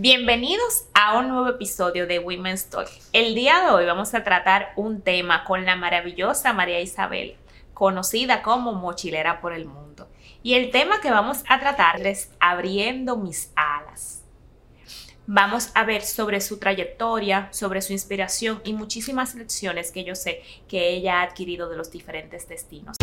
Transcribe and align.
Bienvenidos 0.00 0.84
a 0.94 1.18
un 1.18 1.26
nuevo 1.26 1.48
episodio 1.48 2.06
de 2.06 2.20
Women's 2.20 2.66
Talk. 2.66 2.88
El 3.12 3.34
día 3.34 3.62
de 3.62 3.70
hoy 3.70 3.84
vamos 3.84 4.14
a 4.14 4.22
tratar 4.22 4.68
un 4.76 5.00
tema 5.02 5.42
con 5.42 5.64
la 5.64 5.74
maravillosa 5.74 6.52
María 6.52 6.80
Isabel, 6.80 7.34
conocida 7.74 8.42
como 8.42 8.74
mochilera 8.74 9.40
por 9.40 9.52
el 9.52 9.64
mundo. 9.64 10.08
Y 10.44 10.54
el 10.54 10.70
tema 10.70 11.00
que 11.00 11.10
vamos 11.10 11.42
a 11.48 11.58
tratar 11.58 12.06
es 12.06 12.30
abriendo 12.38 13.16
mis 13.16 13.50
alas. 13.56 14.22
Vamos 15.26 15.72
a 15.74 15.82
ver 15.82 16.02
sobre 16.02 16.40
su 16.42 16.60
trayectoria, 16.60 17.48
sobre 17.50 17.82
su 17.82 17.92
inspiración 17.92 18.62
y 18.62 18.74
muchísimas 18.74 19.34
lecciones 19.34 19.90
que 19.90 20.04
yo 20.04 20.14
sé 20.14 20.44
que 20.68 20.90
ella 20.90 21.18
ha 21.18 21.22
adquirido 21.24 21.68
de 21.68 21.76
los 21.76 21.90
diferentes 21.90 22.48
destinos. 22.48 22.97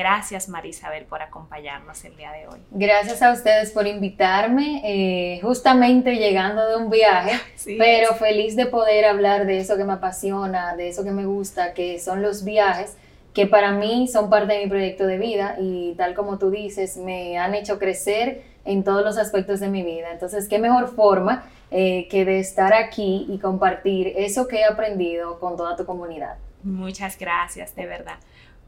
Gracias 0.00 0.48
Marisabel 0.48 1.04
por 1.04 1.20
acompañarnos 1.20 2.02
el 2.06 2.16
día 2.16 2.32
de 2.32 2.48
hoy. 2.48 2.58
Gracias 2.70 3.20
a 3.20 3.32
ustedes 3.32 3.70
por 3.70 3.86
invitarme, 3.86 4.80
eh, 4.82 5.40
justamente 5.42 6.16
llegando 6.16 6.66
de 6.66 6.76
un 6.76 6.88
viaje, 6.88 7.38
pero 7.78 8.14
feliz 8.14 8.56
de 8.56 8.64
poder 8.64 9.04
hablar 9.04 9.44
de 9.44 9.58
eso 9.58 9.76
que 9.76 9.84
me 9.84 9.92
apasiona, 9.92 10.74
de 10.74 10.88
eso 10.88 11.04
que 11.04 11.10
me 11.10 11.26
gusta, 11.26 11.74
que 11.74 12.00
son 12.00 12.22
los 12.22 12.44
viajes, 12.44 12.96
que 13.34 13.46
para 13.46 13.72
mí 13.72 14.08
son 14.08 14.30
parte 14.30 14.54
de 14.54 14.64
mi 14.64 14.70
proyecto 14.70 15.06
de 15.06 15.18
vida 15.18 15.56
y 15.60 15.92
tal 15.98 16.14
como 16.14 16.38
tú 16.38 16.50
dices, 16.50 16.96
me 16.96 17.36
han 17.36 17.54
hecho 17.54 17.78
crecer 17.78 18.42
en 18.64 18.84
todos 18.84 19.04
los 19.04 19.18
aspectos 19.18 19.60
de 19.60 19.68
mi 19.68 19.82
vida. 19.82 20.12
Entonces, 20.12 20.48
¿qué 20.48 20.58
mejor 20.58 20.88
forma 20.94 21.44
eh, 21.70 22.08
que 22.08 22.24
de 22.24 22.38
estar 22.38 22.72
aquí 22.72 23.26
y 23.28 23.38
compartir 23.38 24.14
eso 24.16 24.48
que 24.48 24.60
he 24.60 24.64
aprendido 24.64 25.38
con 25.38 25.58
toda 25.58 25.76
tu 25.76 25.84
comunidad? 25.84 26.38
Muchas 26.62 27.18
gracias, 27.18 27.74
de 27.74 27.84
verdad. 27.84 28.16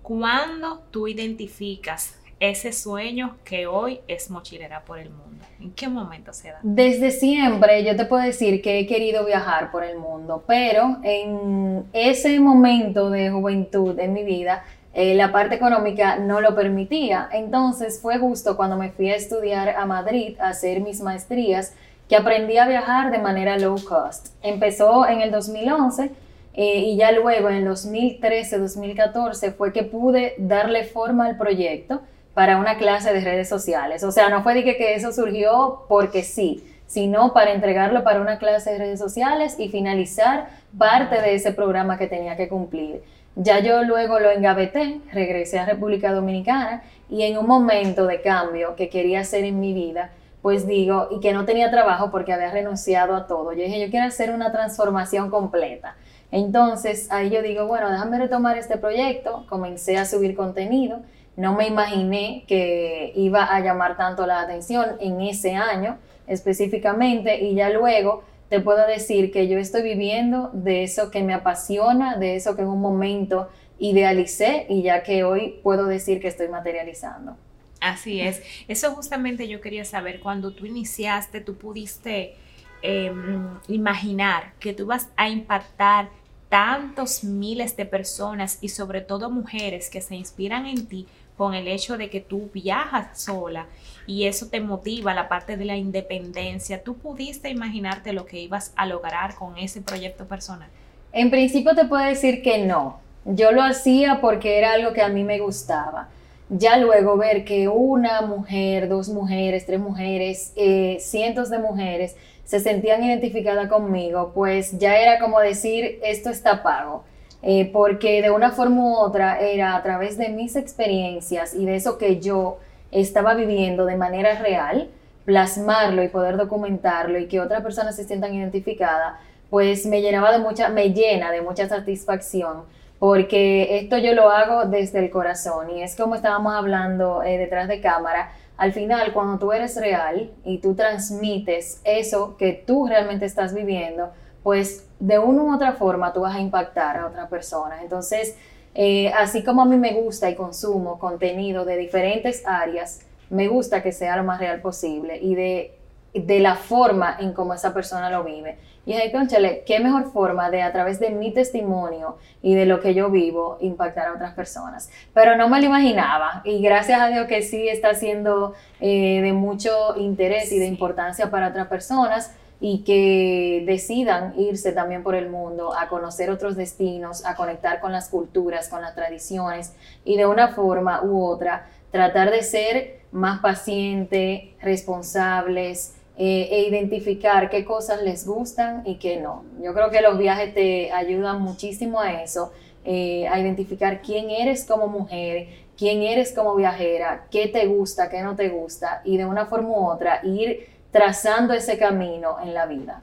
¿Cuándo 0.02 0.82
tú 0.90 1.06
identificas 1.06 2.16
ese 2.40 2.72
sueño 2.72 3.36
que 3.44 3.68
hoy 3.68 4.00
es 4.08 4.30
mochilera 4.30 4.84
por 4.84 4.98
el 4.98 5.10
mundo? 5.10 5.44
¿En 5.60 5.70
qué 5.72 5.88
momento 5.88 6.32
se 6.32 6.48
da? 6.48 6.58
Desde 6.62 7.12
siempre 7.12 7.84
yo 7.84 7.94
te 7.94 8.04
puedo 8.04 8.24
decir 8.24 8.60
que 8.62 8.80
he 8.80 8.86
querido 8.88 9.24
viajar 9.24 9.70
por 9.70 9.84
el 9.84 9.96
mundo, 9.96 10.42
pero 10.44 10.98
en 11.04 11.84
ese 11.92 12.40
momento 12.40 13.10
de 13.10 13.30
juventud 13.30 13.96
en 14.00 14.12
mi 14.12 14.24
vida, 14.24 14.64
eh, 14.92 15.14
la 15.14 15.30
parte 15.30 15.54
económica 15.54 16.16
no 16.16 16.40
lo 16.40 16.56
permitía. 16.56 17.28
Entonces 17.32 18.00
fue 18.02 18.18
justo 18.18 18.56
cuando 18.56 18.76
me 18.76 18.90
fui 18.90 19.08
a 19.10 19.16
estudiar 19.16 19.68
a 19.68 19.86
Madrid 19.86 20.36
a 20.40 20.48
hacer 20.48 20.80
mis 20.80 21.00
maestrías 21.00 21.74
que 22.08 22.16
aprendí 22.16 22.58
a 22.58 22.66
viajar 22.66 23.12
de 23.12 23.18
manera 23.18 23.56
low 23.56 23.76
cost. 23.84 24.34
Empezó 24.42 25.06
en 25.06 25.20
el 25.20 25.30
2011 25.30 26.10
eh, 26.54 26.78
y 26.80 26.96
ya 26.96 27.12
luego 27.12 27.48
en 27.48 27.56
el 27.56 27.66
2013-2014 27.66 29.54
fue 29.54 29.72
que 29.72 29.84
pude 29.84 30.34
darle 30.38 30.84
forma 30.84 31.26
al 31.26 31.38
proyecto 31.38 32.02
para 32.34 32.58
una 32.58 32.76
clase 32.76 33.12
de 33.12 33.20
redes 33.20 33.48
sociales. 33.48 34.04
O 34.04 34.12
sea, 34.12 34.28
no 34.28 34.42
fue 34.42 34.54
de 34.54 34.64
que, 34.64 34.94
eso 34.94 35.12
surgió 35.12 35.84
porque 35.88 36.22
sí, 36.22 36.64
sino 36.86 37.32
para 37.32 37.52
entregarlo 37.52 38.04
para 38.04 38.20
una 38.20 38.38
clase 38.38 38.72
de 38.72 38.78
redes 38.78 38.98
sociales 38.98 39.56
y 39.58 39.68
finalizar 39.68 40.48
parte 40.76 41.20
de 41.20 41.34
ese 41.34 41.52
programa 41.52 41.98
que 41.98 42.06
tenía 42.06 42.36
que 42.36 42.48
cumplir. 42.48 43.02
Ya 43.34 43.60
yo 43.60 43.82
luego 43.84 44.18
lo 44.18 44.30
engaveté, 44.30 45.00
regresé 45.10 45.58
a 45.58 45.64
República 45.64 46.12
Dominicana 46.12 46.82
y 47.08 47.22
en 47.22 47.38
un 47.38 47.46
momento 47.46 48.06
de 48.06 48.20
cambio 48.20 48.76
que 48.76 48.90
quería 48.90 49.20
hacer 49.20 49.44
en 49.44 49.58
mi 49.58 49.72
vida, 49.72 50.10
pues 50.42 50.66
digo, 50.66 51.08
y 51.10 51.20
que 51.20 51.32
no 51.32 51.44
tenía 51.44 51.70
trabajo 51.70 52.10
porque 52.10 52.32
había 52.32 52.50
renunciado 52.50 53.14
a 53.14 53.26
todo, 53.26 53.52
yo 53.52 53.64
dije, 53.64 53.80
yo 53.80 53.90
quiero 53.90 54.06
hacer 54.06 54.32
una 54.32 54.50
transformación 54.50 55.30
completa. 55.30 55.96
Entonces 56.32 57.10
ahí 57.12 57.30
yo 57.30 57.42
digo, 57.42 57.66
bueno, 57.66 57.90
déjame 57.90 58.18
retomar 58.18 58.58
este 58.58 58.76
proyecto, 58.76 59.46
comencé 59.48 59.98
a 59.98 60.04
subir 60.04 60.34
contenido, 60.34 61.00
no 61.36 61.54
me 61.54 61.66
imaginé 61.66 62.44
que 62.48 63.12
iba 63.14 63.44
a 63.44 63.60
llamar 63.60 63.96
tanto 63.96 64.26
la 64.26 64.40
atención 64.40 64.96
en 65.00 65.20
ese 65.20 65.54
año 65.54 65.98
específicamente 66.26 67.40
y 67.40 67.54
ya 67.54 67.70
luego 67.70 68.24
te 68.48 68.60
puedo 68.60 68.86
decir 68.86 69.32
que 69.32 69.48
yo 69.48 69.58
estoy 69.58 69.82
viviendo 69.82 70.50
de 70.52 70.82
eso 70.82 71.10
que 71.10 71.22
me 71.22 71.32
apasiona, 71.32 72.16
de 72.16 72.36
eso 72.36 72.54
que 72.54 72.62
en 72.62 72.68
un 72.68 72.80
momento 72.80 73.48
idealicé 73.78 74.66
y 74.68 74.82
ya 74.82 75.02
que 75.02 75.24
hoy 75.24 75.60
puedo 75.62 75.86
decir 75.86 76.20
que 76.20 76.28
estoy 76.28 76.48
materializando. 76.48 77.36
Así 77.82 78.20
es. 78.20 78.40
Eso 78.68 78.92
justamente 78.92 79.48
yo 79.48 79.60
quería 79.60 79.84
saber, 79.84 80.20
cuando 80.20 80.52
tú 80.52 80.66
iniciaste, 80.66 81.40
tú 81.40 81.56
pudiste 81.56 82.36
em, 82.80 83.58
imaginar 83.66 84.54
que 84.60 84.72
tú 84.72 84.86
vas 84.86 85.08
a 85.16 85.28
impactar 85.28 86.08
tantos 86.48 87.24
miles 87.24 87.76
de 87.76 87.84
personas 87.84 88.58
y 88.60 88.68
sobre 88.68 89.00
todo 89.00 89.30
mujeres 89.30 89.90
que 89.90 90.00
se 90.00 90.14
inspiran 90.14 90.66
en 90.66 90.86
ti 90.86 91.08
con 91.36 91.54
el 91.54 91.66
hecho 91.66 91.96
de 91.96 92.08
que 92.08 92.20
tú 92.20 92.50
viajas 92.54 93.20
sola 93.20 93.66
y 94.06 94.26
eso 94.26 94.48
te 94.48 94.60
motiva 94.60 95.12
la 95.12 95.28
parte 95.28 95.56
de 95.56 95.64
la 95.64 95.76
independencia. 95.76 96.84
¿Tú 96.84 96.98
pudiste 96.98 97.48
imaginarte 97.48 98.12
lo 98.12 98.26
que 98.26 98.38
ibas 98.38 98.72
a 98.76 98.86
lograr 98.86 99.34
con 99.34 99.58
ese 99.58 99.80
proyecto 99.80 100.28
personal? 100.28 100.68
En 101.12 101.30
principio 101.30 101.74
te 101.74 101.86
puedo 101.86 102.04
decir 102.04 102.42
que 102.42 102.58
no. 102.58 103.00
Yo 103.24 103.50
lo 103.50 103.62
hacía 103.62 104.20
porque 104.20 104.58
era 104.58 104.72
algo 104.72 104.92
que 104.92 105.02
a 105.02 105.08
mí 105.08 105.24
me 105.24 105.40
gustaba. 105.40 106.08
Ya 106.54 106.76
luego 106.76 107.16
ver 107.16 107.46
que 107.46 107.66
una 107.68 108.20
mujer, 108.20 108.86
dos 108.86 109.08
mujeres, 109.08 109.64
tres 109.64 109.80
mujeres, 109.80 110.52
eh, 110.54 110.98
cientos 111.00 111.48
de 111.48 111.58
mujeres 111.58 112.14
se 112.44 112.60
sentían 112.60 113.02
identificadas 113.02 113.68
conmigo, 113.68 114.32
pues 114.34 114.78
ya 114.78 114.98
era 114.98 115.18
como 115.18 115.40
decir, 115.40 115.98
esto 116.04 116.28
está 116.28 116.62
pago. 116.62 117.04
Eh, 117.42 117.70
porque 117.72 118.20
de 118.20 118.30
una 118.30 118.50
forma 118.50 118.84
u 118.84 118.94
otra 118.96 119.40
era 119.40 119.74
a 119.76 119.82
través 119.82 120.18
de 120.18 120.28
mis 120.28 120.54
experiencias 120.54 121.54
y 121.54 121.64
de 121.64 121.76
eso 121.76 121.96
que 121.96 122.20
yo 122.20 122.58
estaba 122.90 123.32
viviendo 123.32 123.86
de 123.86 123.96
manera 123.96 124.38
real, 124.38 124.90
plasmarlo 125.24 126.02
y 126.02 126.08
poder 126.08 126.36
documentarlo 126.36 127.18
y 127.18 127.28
que 127.28 127.40
otras 127.40 127.62
personas 127.62 127.96
se 127.96 128.04
sientan 128.04 128.34
identificadas, 128.34 129.14
pues 129.48 129.86
me 129.86 130.02
llenaba 130.02 130.30
de 130.32 130.38
mucha, 130.38 130.68
me 130.68 130.92
llena 130.92 131.32
de 131.32 131.40
mucha 131.40 131.66
satisfacción, 131.66 132.64
porque 133.02 133.80
esto 133.80 133.98
yo 133.98 134.14
lo 134.14 134.30
hago 134.30 134.66
desde 134.66 135.00
el 135.00 135.10
corazón 135.10 135.70
y 135.70 135.82
es 135.82 135.96
como 135.96 136.14
estábamos 136.14 136.54
hablando 136.54 137.24
eh, 137.24 137.36
detrás 137.36 137.66
de 137.66 137.80
cámara, 137.80 138.30
al 138.56 138.72
final, 138.72 139.12
cuando 139.12 139.40
tú 139.40 139.50
eres 139.50 139.74
real 139.74 140.30
y 140.44 140.58
tú 140.58 140.76
transmites 140.76 141.80
eso 141.82 142.36
que 142.36 142.52
tú 142.52 142.86
realmente 142.86 143.24
estás 143.24 143.54
viviendo, 143.54 144.12
pues 144.44 144.86
de 145.00 145.18
una 145.18 145.42
u 145.42 145.52
otra 145.52 145.72
forma 145.72 146.12
tú 146.12 146.20
vas 146.20 146.36
a 146.36 146.38
impactar 146.38 146.96
a 146.96 147.08
otra 147.08 147.28
persona. 147.28 147.82
Entonces, 147.82 148.36
eh, 148.76 149.08
así 149.18 149.42
como 149.42 149.62
a 149.62 149.64
mí 149.64 149.76
me 149.78 149.94
gusta 149.94 150.30
y 150.30 150.36
consumo 150.36 151.00
contenido 151.00 151.64
de 151.64 151.78
diferentes 151.78 152.46
áreas, 152.46 153.00
me 153.30 153.48
gusta 153.48 153.82
que 153.82 153.90
sea 153.90 154.16
lo 154.16 154.22
más 154.22 154.38
real 154.38 154.60
posible 154.60 155.18
y 155.20 155.34
de, 155.34 155.76
de 156.14 156.38
la 156.38 156.54
forma 156.54 157.16
en 157.18 157.32
cómo 157.32 157.52
esa 157.52 157.74
persona 157.74 158.10
lo 158.10 158.22
vive. 158.22 158.58
Y 158.84 158.94
dije, 158.94 159.12
conchale, 159.12 159.62
qué 159.64 159.78
mejor 159.78 160.10
forma 160.10 160.50
de 160.50 160.62
a 160.62 160.72
través 160.72 160.98
de 160.98 161.10
mi 161.10 161.32
testimonio 161.32 162.16
y 162.42 162.54
de 162.54 162.66
lo 162.66 162.80
que 162.80 162.94
yo 162.94 163.10
vivo 163.10 163.58
impactar 163.60 164.08
a 164.08 164.14
otras 164.14 164.34
personas. 164.34 164.90
Pero 165.14 165.36
no 165.36 165.48
me 165.48 165.60
lo 165.60 165.66
imaginaba 165.66 166.42
y 166.44 166.60
gracias 166.60 167.00
a 167.00 167.08
Dios 167.08 167.26
que 167.28 167.42
sí 167.42 167.68
está 167.68 167.94
siendo 167.94 168.54
eh, 168.80 169.20
de 169.22 169.32
mucho 169.32 169.70
interés 169.96 170.50
y 170.52 170.58
de 170.58 170.66
importancia 170.66 171.30
para 171.30 171.48
otras 171.48 171.68
personas 171.68 172.34
y 172.60 172.84
que 172.84 173.64
decidan 173.66 174.34
irse 174.38 174.72
también 174.72 175.02
por 175.02 175.16
el 175.16 175.28
mundo 175.28 175.74
a 175.76 175.88
conocer 175.88 176.30
otros 176.30 176.56
destinos, 176.56 177.26
a 177.26 177.34
conectar 177.34 177.80
con 177.80 177.90
las 177.90 178.08
culturas, 178.08 178.68
con 178.68 178.82
las 178.82 178.94
tradiciones 178.94 179.74
y 180.04 180.16
de 180.16 180.26
una 180.26 180.48
forma 180.48 181.02
u 181.02 181.24
otra 181.24 181.66
tratar 181.90 182.30
de 182.30 182.42
ser 182.42 183.00
más 183.12 183.40
pacientes, 183.40 184.44
responsables, 184.60 185.94
eh, 186.16 186.48
e 186.50 186.68
identificar 186.68 187.48
qué 187.48 187.64
cosas 187.64 188.02
les 188.02 188.26
gustan 188.26 188.82
y 188.84 188.96
qué 188.96 189.20
no. 189.20 189.44
Yo 189.62 189.72
creo 189.72 189.90
que 189.90 190.02
los 190.02 190.18
viajes 190.18 190.52
te 190.54 190.92
ayudan 190.92 191.40
muchísimo 191.40 192.00
a 192.00 192.22
eso, 192.22 192.52
eh, 192.84 193.26
a 193.28 193.40
identificar 193.40 194.02
quién 194.02 194.30
eres 194.30 194.64
como 194.64 194.88
mujer, 194.88 195.48
quién 195.76 196.02
eres 196.02 196.32
como 196.32 196.54
viajera, 196.54 197.26
qué 197.30 197.48
te 197.48 197.66
gusta, 197.66 198.10
qué 198.10 198.22
no 198.22 198.36
te 198.36 198.48
gusta 198.50 199.00
y 199.04 199.16
de 199.16 199.24
una 199.24 199.46
forma 199.46 199.68
u 199.68 199.86
otra 199.86 200.20
ir 200.24 200.68
trazando 200.90 201.54
ese 201.54 201.78
camino 201.78 202.36
en 202.42 202.54
la 202.54 202.66
vida. 202.66 203.02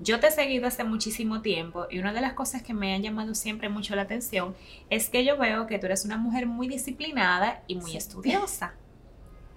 Yo 0.00 0.18
te 0.18 0.28
he 0.28 0.30
seguido 0.30 0.66
hace 0.66 0.84
muchísimo 0.84 1.42
tiempo 1.42 1.86
y 1.90 1.98
una 1.98 2.12
de 2.12 2.20
las 2.20 2.32
cosas 2.32 2.62
que 2.62 2.74
me 2.74 2.94
han 2.94 3.02
llamado 3.02 3.34
siempre 3.34 3.68
mucho 3.68 3.94
la 3.94 4.02
atención 4.02 4.56
es 4.90 5.08
que 5.08 5.24
yo 5.24 5.36
veo 5.38 5.66
que 5.66 5.78
tú 5.78 5.86
eres 5.86 6.04
una 6.04 6.16
mujer 6.16 6.46
muy 6.46 6.66
disciplinada 6.66 7.62
y 7.66 7.76
muy 7.76 7.96
estudiosa. 7.96 8.74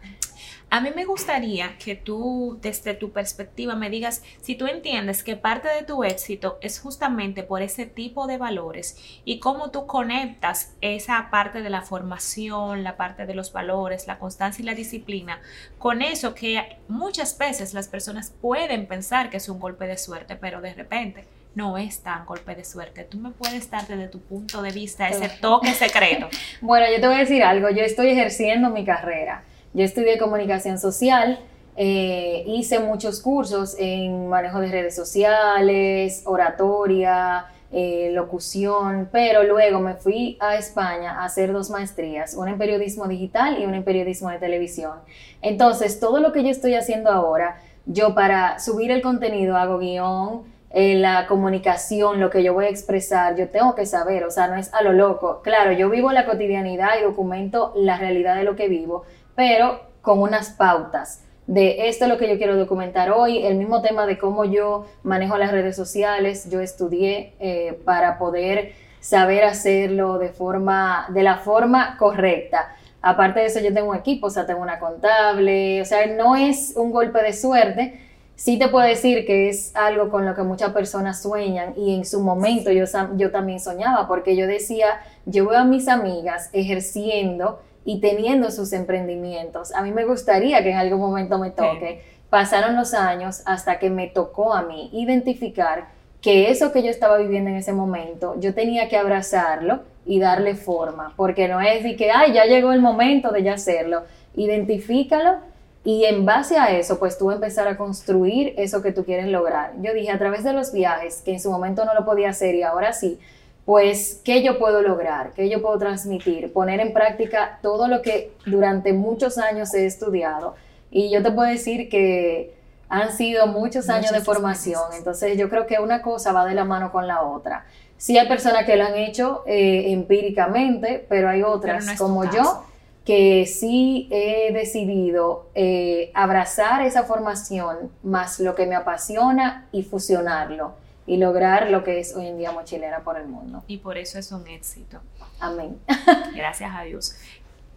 A 0.76 0.82
mí 0.82 0.90
me 0.94 1.06
gustaría 1.06 1.78
que 1.78 1.96
tú, 1.96 2.60
desde 2.62 2.96
tu 2.96 3.14
perspectiva, 3.14 3.76
me 3.76 3.90
digas 3.90 4.22
si 4.42 4.56
tú 4.56 4.68
entiendes 4.68 5.24
que 5.24 5.38
parte 5.38 5.70
de 5.70 5.84
tu 5.84 6.04
éxito 6.04 6.58
es 6.60 6.82
justamente 6.82 7.44
por 7.44 7.62
ese 7.62 7.86
tipo 7.86 8.28
de 8.28 8.38
valores 8.38 8.98
y 9.24 9.40
cómo 9.40 9.72
tú 9.72 9.86
conectas 9.86 10.76
esa 10.82 11.30
parte 11.32 11.62
de 11.62 11.70
la 11.70 11.82
formación, 11.82 12.84
la 12.84 12.98
parte 12.98 13.26
de 13.26 13.34
los 13.34 13.54
valores, 13.54 14.06
la 14.06 14.20
constancia 14.20 14.64
y 14.64 14.66
la 14.66 14.74
disciplina 14.74 15.40
con 15.78 16.02
eso 16.02 16.36
que 16.36 16.78
muchas 16.90 17.38
veces 17.38 17.74
las 17.74 17.88
personas 17.88 18.34
pueden 18.42 18.86
pensar 18.86 19.30
que 19.30 19.38
es 19.38 19.48
un 19.48 19.62
golpe 19.62 19.88
de 19.88 19.98
suerte, 19.98 20.36
pero 20.36 20.60
de 20.60 20.74
repente 20.74 21.24
no 21.54 21.78
es 21.78 22.04
tan 22.04 22.26
golpe 22.26 22.54
de 22.54 22.66
suerte. 22.66 23.06
Tú 23.06 23.18
me 23.18 23.32
puedes 23.32 23.72
dar 23.72 23.88
desde 23.88 24.10
tu 24.10 24.20
punto 24.20 24.62
de 24.62 24.72
vista 24.72 25.08
ese 25.08 25.30
toque 25.40 25.72
secreto. 25.72 26.28
bueno, 26.60 26.86
yo 26.94 27.00
te 27.00 27.08
voy 27.08 27.16
a 27.16 27.20
decir 27.20 27.44
algo. 27.44 27.70
Yo 27.70 27.82
estoy 27.82 28.10
ejerciendo 28.10 28.72
mi 28.72 28.84
carrera 28.84 29.46
yo 29.76 29.84
estudié 29.84 30.18
comunicación 30.18 30.80
social, 30.80 31.38
eh, 31.76 32.46
hice 32.48 32.80
muchos 32.80 33.20
cursos 33.20 33.76
en 33.78 34.30
manejo 34.30 34.62
de 34.62 34.70
redes 34.70 34.96
sociales, 34.96 36.24
oratoria, 36.26 37.48
eh, 37.74 38.12
locución, 38.14 39.10
pero 39.12 39.44
luego 39.44 39.82
me 39.82 39.96
fui 39.96 40.38
a 40.40 40.56
España 40.56 41.20
a 41.20 41.26
hacer 41.26 41.52
dos 41.52 41.70
maestrías, 41.70 42.36
una 42.36 42.52
en 42.52 42.58
periodismo 42.58 43.06
digital 43.10 43.62
y 43.62 43.66
una 43.66 43.76
en 43.76 43.84
periodismo 43.84 44.30
de 44.30 44.38
televisión. 44.38 44.94
Entonces, 45.42 46.00
todo 46.00 46.22
lo 46.22 46.32
que 46.32 46.44
yo 46.44 46.50
estoy 46.50 46.76
haciendo 46.76 47.12
ahora, 47.12 47.58
yo 47.86 48.16
para 48.16 48.60
subir 48.60 48.92
el 48.92 49.02
contenido 49.02 49.58
hago 49.58 49.80
guion, 49.80 50.44
eh, 50.78 50.96
la 50.96 51.28
comunicación, 51.28 52.20
lo 52.20 52.30
que 52.30 52.44
yo 52.44 52.54
voy 52.54 52.66
a 52.66 52.70
expresar, 52.70 53.36
yo 53.36 53.50
tengo 53.50 53.76
que 53.76 53.86
saber, 53.86 54.24
o 54.24 54.32
sea, 54.32 54.48
no 54.48 54.56
es 54.56 54.74
a 54.74 54.82
lo 54.82 54.94
loco. 54.94 55.42
Claro, 55.42 55.72
yo 55.74 55.90
vivo 55.90 56.12
la 56.12 56.26
cotidianidad 56.26 57.00
y 57.00 57.04
documento 57.04 57.74
la 57.76 57.98
realidad 57.98 58.36
de 58.36 58.44
lo 58.44 58.56
que 58.56 58.68
vivo, 58.68 59.04
pero 59.36 59.82
con 60.02 60.20
unas 60.20 60.50
pautas 60.52 61.26
de 61.48 61.90
esto 61.90 62.06
es 62.06 62.10
lo 62.10 62.18
que 62.18 62.28
yo 62.28 62.38
quiero 62.38 62.58
documentar 62.58 63.12
hoy, 63.12 63.46
el 63.46 63.56
mismo 63.56 63.82
tema 63.82 64.08
de 64.08 64.18
cómo 64.18 64.46
yo 64.46 64.88
manejo 65.04 65.38
las 65.38 65.52
redes 65.52 65.76
sociales, 65.76 66.50
yo 66.50 66.60
estudié 66.60 67.34
eh, 67.40 67.80
para 67.86 68.18
poder 68.18 68.74
saber 69.00 69.44
hacerlo 69.44 70.18
de 70.18 70.30
forma, 70.30 71.06
de 71.10 71.22
la 71.22 71.38
forma 71.38 71.98
correcta. 71.98 72.76
Aparte 73.02 73.42
de 73.42 73.46
eso, 73.46 73.60
yo 73.60 73.72
tengo 73.72 73.92
un 73.92 73.96
equipo, 73.96 74.28
o 74.28 74.30
sea, 74.32 74.48
tengo 74.48 74.62
una 74.62 74.80
contable, 74.80 75.82
o 75.82 75.86
sea, 75.86 76.08
no 76.08 76.36
es 76.36 76.74
un 76.76 76.92
golpe 76.92 77.22
de 77.22 77.34
suerte. 77.34 78.02
Sí 78.36 78.58
te 78.58 78.68
puedo 78.68 78.86
decir 78.86 79.28
que 79.28 79.48
es 79.48 79.76
algo 79.76 80.10
con 80.10 80.26
lo 80.26 80.34
que 80.34 80.42
muchas 80.42 80.72
personas 80.72 81.22
sueñan 81.22 81.74
y 81.78 81.96
en 81.96 82.06
su 82.06 82.22
momento 82.22 82.72
yo, 82.72 82.86
yo 83.16 83.32
también 83.32 83.60
soñaba 83.60 84.08
porque 84.08 84.36
yo 84.36 84.48
decía, 84.48 85.00
yo 85.26 85.48
veo 85.48 85.60
a 85.60 85.64
mis 85.64 85.88
amigas 85.88 86.50
ejerciendo 86.52 87.60
y 87.86 88.02
teniendo 88.02 88.52
sus 88.52 88.74
emprendimientos. 88.74 89.74
A 89.74 89.84
mí 89.84 89.92
me 89.92 90.04
gustaría 90.04 90.64
que 90.64 90.72
en 90.72 90.78
algún 90.78 91.00
momento 91.00 91.38
me 91.38 91.52
toque. 91.52 92.02
Pasaron 92.30 92.76
los 92.76 92.94
años 92.94 93.44
hasta 93.46 93.80
que 93.80 93.90
me 93.90 94.08
tocó 94.08 94.54
a 94.54 94.64
mí 94.64 94.90
identificar 94.92 95.88
que 96.20 96.50
eso 96.50 96.72
que 96.72 96.82
yo 96.82 96.90
estaba 96.90 97.18
viviendo 97.18 97.52
en 97.52 97.58
ese 97.58 97.72
momento, 97.72 98.36
yo 98.40 98.56
tenía 98.56 98.90
que 98.90 98.98
abrazarlo 98.98 99.82
y 100.08 100.20
darle 100.20 100.56
forma, 100.56 101.14
porque 101.16 101.48
no 101.48 101.62
es 101.62 101.84
de 101.84 101.96
que, 101.96 102.12
ay, 102.12 102.34
ya 102.34 102.46
llegó 102.46 102.72
el 102.72 102.82
momento 102.82 103.32
de 103.32 103.44
ya 103.44 103.54
hacerlo. 103.54 104.04
Identifícalo 104.36 105.38
y 105.84 106.06
en 106.06 106.26
base 106.26 106.58
a 106.58 106.76
eso, 106.76 106.98
pues 106.98 107.20
tú 107.20 107.30
empezar 107.30 107.68
a 107.68 107.78
construir 107.78 108.56
eso 108.58 108.82
que 108.82 108.92
tú 108.92 109.06
quieres 109.06 109.28
lograr. 109.28 109.74
Yo 109.84 109.94
dije, 109.94 110.10
a 110.10 110.18
través 110.18 110.44
de 110.44 110.52
los 110.52 110.74
viajes, 110.74 111.22
que 111.24 111.34
en 111.34 111.40
su 111.40 111.52
momento 111.52 111.86
no 111.86 111.94
lo 111.94 112.06
podía 112.06 112.30
hacer 112.30 112.56
y 112.56 112.64
ahora 112.64 112.92
sí, 112.92 113.20
pues, 113.66 114.22
¿qué 114.24 114.44
yo 114.44 114.60
puedo 114.60 114.82
lograr? 114.82 115.34
¿Qué 115.34 115.50
yo 115.50 115.62
puedo 115.62 115.78
transmitir? 115.80 116.54
Poner 116.54 116.80
en 116.80 116.94
práctica 116.94 117.60
todo 117.64 117.88
lo 117.88 118.02
que 118.04 118.32
durante 118.46 118.94
muchos 118.94 119.40
años 119.40 119.74
he 119.74 119.88
estudiado. 119.88 120.56
Y 120.92 121.10
yo 121.10 121.24
te 121.24 121.32
puedo 121.32 121.50
decir 121.50 121.90
que 121.90 122.54
han 122.88 123.12
sido 123.12 123.48
muchos 123.48 123.90
años 123.90 124.12
de 124.12 124.22
formación, 124.22 124.84
entonces 124.96 125.38
yo 125.38 125.50
creo 125.50 125.66
que 125.66 125.80
una 125.80 126.04
cosa 126.04 126.32
va 126.32 126.46
de 126.46 126.54
la 126.54 126.64
mano 126.64 126.92
con 126.92 127.08
la 127.08 127.24
otra. 127.24 127.66
Sí 127.98 128.18
hay 128.20 128.28
personas 128.28 128.66
que 128.66 128.76
lo 128.76 128.86
han 128.86 128.96
hecho 128.96 129.44
eh, 129.48 129.86
empíricamente, 129.88 131.04
pero 131.10 131.28
hay 131.28 131.42
otras 131.42 131.94
como 131.98 132.32
yo 132.32 132.64
que 133.04 133.48
sí 133.48 134.08
he 134.12 134.54
decidido 134.54 135.48
eh, 135.56 136.12
abrazar 136.14 136.84
esa 136.84 137.04
formación 137.04 137.92
más 138.04 138.40
lo 138.40 138.54
que 138.54 138.68
me 138.68 138.76
apasiona 138.76 139.68
y 139.72 139.82
fusionarlo 139.84 140.74
y 141.08 141.18
lograr 141.18 141.70
lo 141.70 141.84
que 141.84 142.00
es 142.00 142.16
hoy 142.16 142.28
en 142.28 142.38
día 142.38 142.52
mochilera 142.52 143.02
por 143.02 143.18
el 143.18 143.28
mundo. 143.28 143.64
Y 143.68 143.78
por 143.78 143.98
eso 143.98 144.18
es 144.18 144.32
un 144.32 144.48
éxito. 144.48 145.02
Amén. 145.40 145.80
Gracias 146.36 146.72
a 146.74 146.84
Dios. 146.84 147.16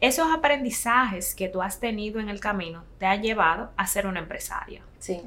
Esos 0.01 0.33
aprendizajes 0.33 1.35
que 1.35 1.49
tú 1.49 1.61
has 1.61 1.81
tenido 1.81 2.21
en 2.21 2.29
el 2.29 2.41
camino 2.41 2.85
te 2.99 3.07
han 3.07 3.23
llevado 3.23 3.71
a 3.77 3.87
ser 3.87 4.07
una 4.07 4.21
empresaria. 4.21 4.83
Sí. 4.99 5.21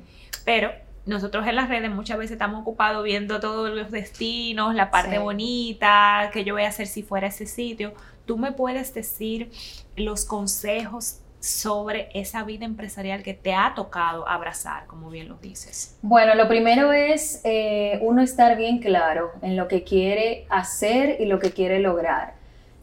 Pero 0.45 0.71
nosotros 1.05 1.47
en 1.47 1.55
las 1.55 1.67
redes 1.67 1.89
muchas 1.91 2.17
veces 2.17 2.33
estamos 2.33 2.61
ocupados 2.61 3.03
viendo 3.03 3.39
todos 3.39 3.69
los 3.69 3.91
destinos, 3.91 4.75
la 4.75 4.91
parte 4.91 5.17
bonita, 5.17 6.29
que 6.31 6.43
yo 6.43 6.53
voy 6.53 6.63
a 6.63 6.69
hacer 6.69 6.87
si 6.87 7.03
fuera 7.03 7.27
ese 7.27 7.45
sitio. 7.45 7.93
Tú 8.25 8.37
me 8.37 8.51
puedes 8.51 8.93
decir 8.93 9.51
los 9.95 10.25
consejos 10.25 11.20
sobre 11.41 12.09
esa 12.13 12.43
vida 12.43 12.65
empresarial 12.65 13.23
que 13.23 13.33
te 13.33 13.53
ha 13.53 13.73
tocado 13.75 14.27
abrazar, 14.29 14.85
como 14.85 15.09
bien 15.09 15.27
lo 15.27 15.35
dices? 15.37 15.97
Bueno, 16.03 16.35
lo 16.35 16.47
primero 16.47 16.93
es 16.93 17.41
eh, 17.43 17.99
uno 18.03 18.21
estar 18.21 18.55
bien 18.55 18.77
claro 18.77 19.31
en 19.41 19.57
lo 19.57 19.67
que 19.67 19.83
quiere 19.83 20.45
hacer 20.49 21.19
y 21.19 21.25
lo 21.25 21.39
que 21.39 21.51
quiere 21.51 21.79
lograr. 21.79 22.35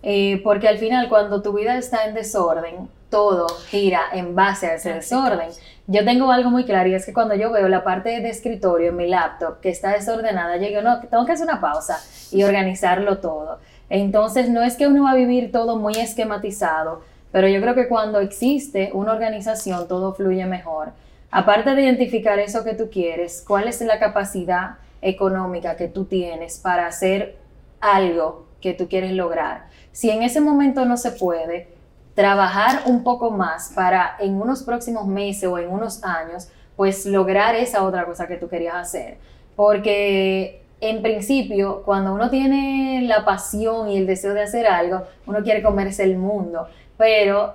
Eh, 0.02 0.40
porque 0.42 0.68
al 0.68 0.78
final 0.78 1.08
cuando 1.08 1.40
tu 1.40 1.52
vida 1.52 1.76
está 1.78 2.04
en 2.06 2.14
desorden, 2.14 2.88
todo 3.10 3.48
gira 3.48 4.02
en 4.12 4.34
base 4.34 4.66
a 4.66 4.74
ese 4.74 4.92
desorden. 4.92 5.48
Yo 5.86 6.04
tengo 6.04 6.30
algo 6.30 6.50
muy 6.50 6.64
claro 6.64 6.88
y 6.88 6.94
es 6.94 7.06
que 7.06 7.12
cuando 7.12 7.36
yo 7.36 7.50
veo 7.52 7.68
la 7.68 7.84
parte 7.84 8.20
de 8.20 8.28
escritorio 8.28 8.90
en 8.90 8.96
mi 8.96 9.06
laptop 9.06 9.60
que 9.60 9.70
está 9.70 9.92
desordenada, 9.92 10.56
yo 10.56 10.66
digo, 10.66 10.82
no, 10.82 11.00
tengo 11.00 11.24
que 11.24 11.32
hacer 11.32 11.46
una 11.46 11.60
pausa 11.60 11.98
y 12.30 12.42
organizarlo 12.42 13.18
todo. 13.18 13.60
Entonces 13.88 14.50
no 14.50 14.62
es 14.62 14.76
que 14.76 14.86
uno 14.86 15.04
va 15.04 15.12
a 15.12 15.14
vivir 15.14 15.50
todo 15.50 15.76
muy 15.76 15.94
esquematizado, 15.94 17.02
pero 17.32 17.48
yo 17.48 17.60
creo 17.60 17.74
que 17.74 17.88
cuando 17.88 18.20
existe 18.20 18.90
una 18.92 19.12
organización, 19.12 19.88
todo 19.88 20.14
fluye 20.14 20.46
mejor. 20.46 20.92
Aparte 21.30 21.74
de 21.74 21.82
identificar 21.82 22.38
eso 22.38 22.64
que 22.64 22.74
tú 22.74 22.88
quieres, 22.90 23.44
cuál 23.46 23.68
es 23.68 23.80
la 23.82 23.98
capacidad 23.98 24.76
económica 25.02 25.76
que 25.76 25.88
tú 25.88 26.04
tienes 26.06 26.58
para 26.58 26.86
hacer 26.86 27.36
algo 27.80 28.46
que 28.60 28.74
tú 28.74 28.88
quieres 28.88 29.12
lograr. 29.12 29.66
Si 29.92 30.10
en 30.10 30.22
ese 30.22 30.40
momento 30.40 30.84
no 30.84 30.96
se 30.96 31.12
puede, 31.12 31.68
trabajar 32.14 32.82
un 32.86 33.04
poco 33.04 33.30
más 33.30 33.72
para 33.74 34.16
en 34.18 34.40
unos 34.40 34.64
próximos 34.64 35.06
meses 35.06 35.48
o 35.48 35.58
en 35.58 35.70
unos 35.70 36.02
años, 36.02 36.48
pues 36.74 37.06
lograr 37.06 37.54
esa 37.54 37.84
otra 37.84 38.04
cosa 38.06 38.26
que 38.26 38.36
tú 38.36 38.48
querías 38.48 38.74
hacer. 38.74 39.18
Porque 39.54 40.62
en 40.80 41.02
principio, 41.02 41.82
cuando 41.84 42.14
uno 42.14 42.30
tiene 42.30 43.02
la 43.02 43.24
pasión 43.24 43.88
y 43.88 43.96
el 43.96 44.06
deseo 44.06 44.34
de 44.34 44.42
hacer 44.42 44.66
algo, 44.66 45.02
uno 45.26 45.42
quiere 45.42 45.62
comerse 45.62 46.04
el 46.04 46.16
mundo 46.16 46.68
pero 46.98 47.54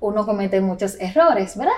uno 0.00 0.24
comete 0.24 0.62
muchos 0.62 0.98
errores, 0.98 1.58
¿verdad? 1.58 1.72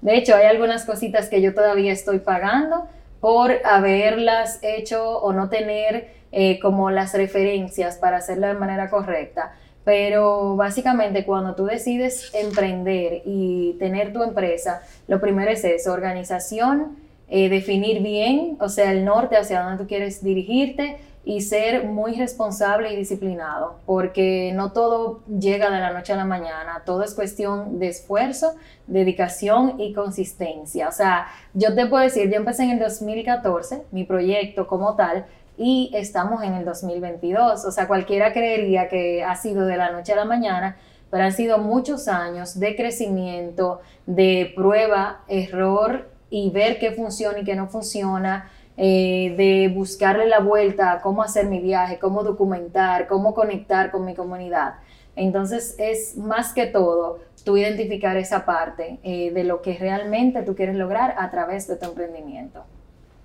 De 0.00 0.16
hecho, 0.16 0.34
hay 0.34 0.46
algunas 0.46 0.86
cositas 0.86 1.28
que 1.28 1.42
yo 1.42 1.54
todavía 1.54 1.92
estoy 1.92 2.20
pagando 2.20 2.86
por 3.20 3.52
haberlas 3.66 4.60
hecho 4.62 5.18
o 5.18 5.34
no 5.34 5.50
tener 5.50 6.14
eh, 6.32 6.58
como 6.60 6.90
las 6.90 7.12
referencias 7.12 7.98
para 7.98 8.18
hacerlo 8.18 8.46
de 8.46 8.54
manera 8.54 8.88
correcta. 8.88 9.52
Pero 9.84 10.56
básicamente 10.56 11.26
cuando 11.26 11.54
tú 11.54 11.66
decides 11.66 12.30
emprender 12.34 13.22
y 13.26 13.76
tener 13.78 14.12
tu 14.12 14.22
empresa, 14.22 14.82
lo 15.08 15.20
primero 15.20 15.50
es 15.50 15.64
eso, 15.64 15.92
organización, 15.92 16.96
eh, 17.30 17.48
definir 17.48 18.02
bien, 18.02 18.58
o 18.60 18.68
sea, 18.68 18.92
el 18.92 19.04
norte 19.04 19.36
hacia 19.36 19.62
dónde 19.62 19.82
tú 19.82 19.88
quieres 19.88 20.22
dirigirte, 20.22 20.98
y 21.24 21.42
ser 21.42 21.84
muy 21.84 22.14
responsable 22.14 22.92
y 22.92 22.96
disciplinado, 22.96 23.76
porque 23.84 24.52
no 24.54 24.72
todo 24.72 25.20
llega 25.26 25.70
de 25.70 25.78
la 25.78 25.92
noche 25.92 26.14
a 26.14 26.16
la 26.16 26.24
mañana, 26.24 26.82
todo 26.86 27.02
es 27.02 27.14
cuestión 27.14 27.78
de 27.78 27.88
esfuerzo, 27.88 28.54
dedicación 28.86 29.78
y 29.78 29.92
consistencia. 29.92 30.88
O 30.88 30.92
sea, 30.92 31.26
yo 31.52 31.74
te 31.74 31.86
puedo 31.86 32.02
decir, 32.02 32.30
yo 32.30 32.36
empecé 32.36 32.64
en 32.64 32.70
el 32.70 32.78
2014, 32.78 33.84
mi 33.92 34.04
proyecto 34.04 34.66
como 34.66 34.96
tal, 34.96 35.26
y 35.58 35.90
estamos 35.94 36.42
en 36.42 36.54
el 36.54 36.64
2022. 36.64 37.66
O 37.66 37.70
sea, 37.70 37.86
cualquiera 37.86 38.32
creería 38.32 38.88
que 38.88 39.22
ha 39.22 39.36
sido 39.36 39.66
de 39.66 39.76
la 39.76 39.92
noche 39.92 40.14
a 40.14 40.16
la 40.16 40.24
mañana, 40.24 40.78
pero 41.10 41.24
han 41.24 41.32
sido 41.32 41.58
muchos 41.58 42.08
años 42.08 42.58
de 42.58 42.74
crecimiento, 42.76 43.80
de 44.06 44.52
prueba, 44.56 45.20
error 45.28 46.09
y 46.30 46.50
ver 46.50 46.78
qué 46.78 46.92
funciona 46.92 47.40
y 47.40 47.44
qué 47.44 47.56
no 47.56 47.66
funciona 47.68 48.50
eh, 48.76 49.34
de 49.36 49.68
buscarle 49.74 50.26
la 50.26 50.38
vuelta 50.38 50.92
a 50.92 51.00
cómo 51.02 51.22
hacer 51.22 51.46
mi 51.46 51.60
viaje, 51.60 51.98
cómo 51.98 52.22
documentar, 52.22 53.08
cómo 53.08 53.34
conectar 53.34 53.90
con 53.90 54.06
mi 54.06 54.14
comunidad. 54.14 54.76
Entonces 55.16 55.74
es 55.78 56.16
más 56.16 56.54
que 56.54 56.66
todo 56.66 57.18
tú 57.44 57.56
identificar 57.56 58.16
esa 58.16 58.46
parte 58.46 58.98
eh, 59.02 59.32
de 59.32 59.44
lo 59.44 59.60
que 59.60 59.76
realmente 59.76 60.42
tú 60.42 60.54
quieres 60.54 60.76
lograr 60.76 61.14
a 61.18 61.30
través 61.30 61.66
de 61.66 61.76
tu 61.76 61.86
emprendimiento. 61.86 62.64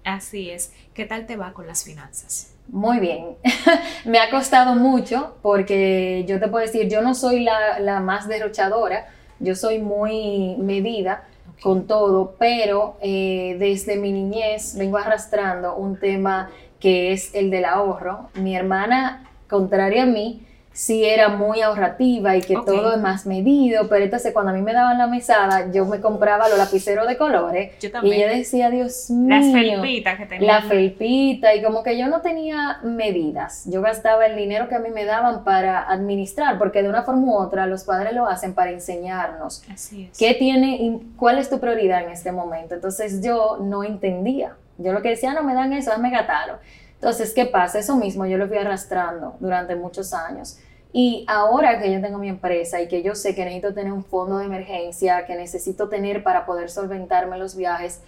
Así 0.04 0.50
es. 0.50 0.74
¿Qué 0.94 1.06
tal 1.06 1.26
te 1.26 1.36
va 1.36 1.54
con 1.54 1.68
las 1.68 1.84
finanzas? 1.84 2.54
Muy 2.68 3.00
bien. 3.00 3.38
Me 4.06 4.20
ha 4.20 4.30
costado 4.30 4.76
mucho 4.76 5.38
porque 5.42 6.26
yo 6.28 6.40
te 6.40 6.48
puedo 6.48 6.66
decir, 6.66 6.90
yo 6.90 7.02
no 7.02 7.14
soy 7.14 7.44
la, 7.44 7.80
la 7.80 8.00
más 8.00 8.28
derrochadora, 8.28 9.08
Yo 9.40 9.54
soy 9.56 9.80
muy 9.80 10.56
medida 10.60 11.26
con 11.62 11.88
todo, 11.88 12.36
pero 12.38 12.98
eh, 13.02 13.56
desde 13.60 13.98
mi 13.98 14.12
niñez 14.12 14.76
vengo 14.78 14.98
arrastrando 14.98 15.76
un 15.76 15.98
tema 15.98 16.52
que 16.80 17.12
es 17.12 17.34
el 17.34 17.50
del 17.50 17.66
ahorro. 17.66 18.30
Mi 18.36 18.56
hermana, 18.56 19.30
contraria 19.50 20.04
a 20.04 20.06
mí, 20.06 20.45
sí 20.76 21.06
era 21.06 21.30
muy 21.30 21.62
ahorrativa 21.62 22.36
y 22.36 22.42
que 22.42 22.54
todo 22.54 22.94
es 22.94 23.00
más 23.00 23.26
medido, 23.26 23.88
pero 23.88 24.04
entonces 24.04 24.34
cuando 24.34 24.52
a 24.52 24.54
mí 24.54 24.62
me 24.62 24.74
daban 24.74 24.98
la 24.98 25.08
mesada, 25.08 25.72
yo 25.72 25.86
me 25.86 26.02
compraba 26.02 26.50
los 26.50 26.58
lapiceros 26.58 27.08
de 27.08 27.16
colores 27.16 27.72
y 27.82 27.90
yo 27.90 28.28
decía, 28.28 28.70
Dios 28.70 29.10
mío, 29.10 29.30
las 29.30 29.54
felpitas 29.54 30.18
que 30.18 30.26
tenía. 30.26 30.54
La 30.54 30.62
felpita 30.64 31.56
y 31.56 31.64
como 31.64 31.82
que 31.82 31.98
yo 31.98 32.08
no 32.08 32.20
tenía 32.20 32.80
medidas, 32.84 33.64
yo 33.68 33.82
gastaba 33.82 34.26
el 34.26 34.36
dinero 34.36 34.68
que 34.68 34.76
a 34.76 34.80
mí 34.80 34.90
me 34.90 35.06
daban 35.06 35.46
para 35.46 35.90
administrar, 35.90 36.58
porque 36.58 36.84
de 36.84 36.90
una 36.90 37.04
forma 37.04 37.26
u 37.26 37.36
otra 37.36 37.68
los 37.68 37.86
padres 37.86 38.14
lo 38.14 38.28
hacen 38.28 38.54
para 38.54 38.72
enseñarnos 38.72 39.64
Así 39.72 40.10
es. 40.12 40.18
qué 40.18 40.34
tiene, 40.34 41.00
cuál 41.16 41.38
es 41.38 41.50
tu 41.50 41.62
prioridad 41.62 42.04
en 42.04 42.10
este 42.10 42.34
momento. 42.34 42.76
Entonces 42.76 43.24
yo 43.24 43.60
no 43.62 43.86
entendía, 43.86 44.58
yo 44.78 44.92
lo 44.92 45.02
que 45.02 45.10
decía, 45.10 45.34
no 45.34 45.44
me 45.44 45.54
dan 45.54 45.72
eso, 45.72 45.92
dame 45.92 46.10
gataro. 46.10 46.60
Entonces, 46.96 47.34
¿qué 47.34 47.46
pasa? 47.46 47.80
Eso 47.80 47.96
mismo 47.96 48.26
yo 48.26 48.38
lo 48.38 48.48
fui 48.48 48.58
arrastrando 48.58 49.36
durante 49.40 49.76
muchos 49.76 50.14
años. 50.14 50.58
Y 50.92 51.26
ahora 51.28 51.82
que 51.82 51.92
yo 51.92 52.00
tengo 52.00 52.18
mi 52.18 52.30
empresa 52.30 52.82
y 52.82 52.88
que 52.88 53.04
yo 53.04 53.16
sé 53.16 53.36
que 53.36 53.44
necesito 53.44 53.74
tener 53.74 53.92
un 53.92 54.06
fondo 54.06 54.38
de 54.38 54.46
emergencia, 54.46 55.26
que 55.26 55.36
necesito 55.36 55.90
tener 55.90 56.24
para 56.24 56.46
poder 56.46 56.70
solventarme 56.70 57.38
los 57.38 57.58
viajes 57.58 58.02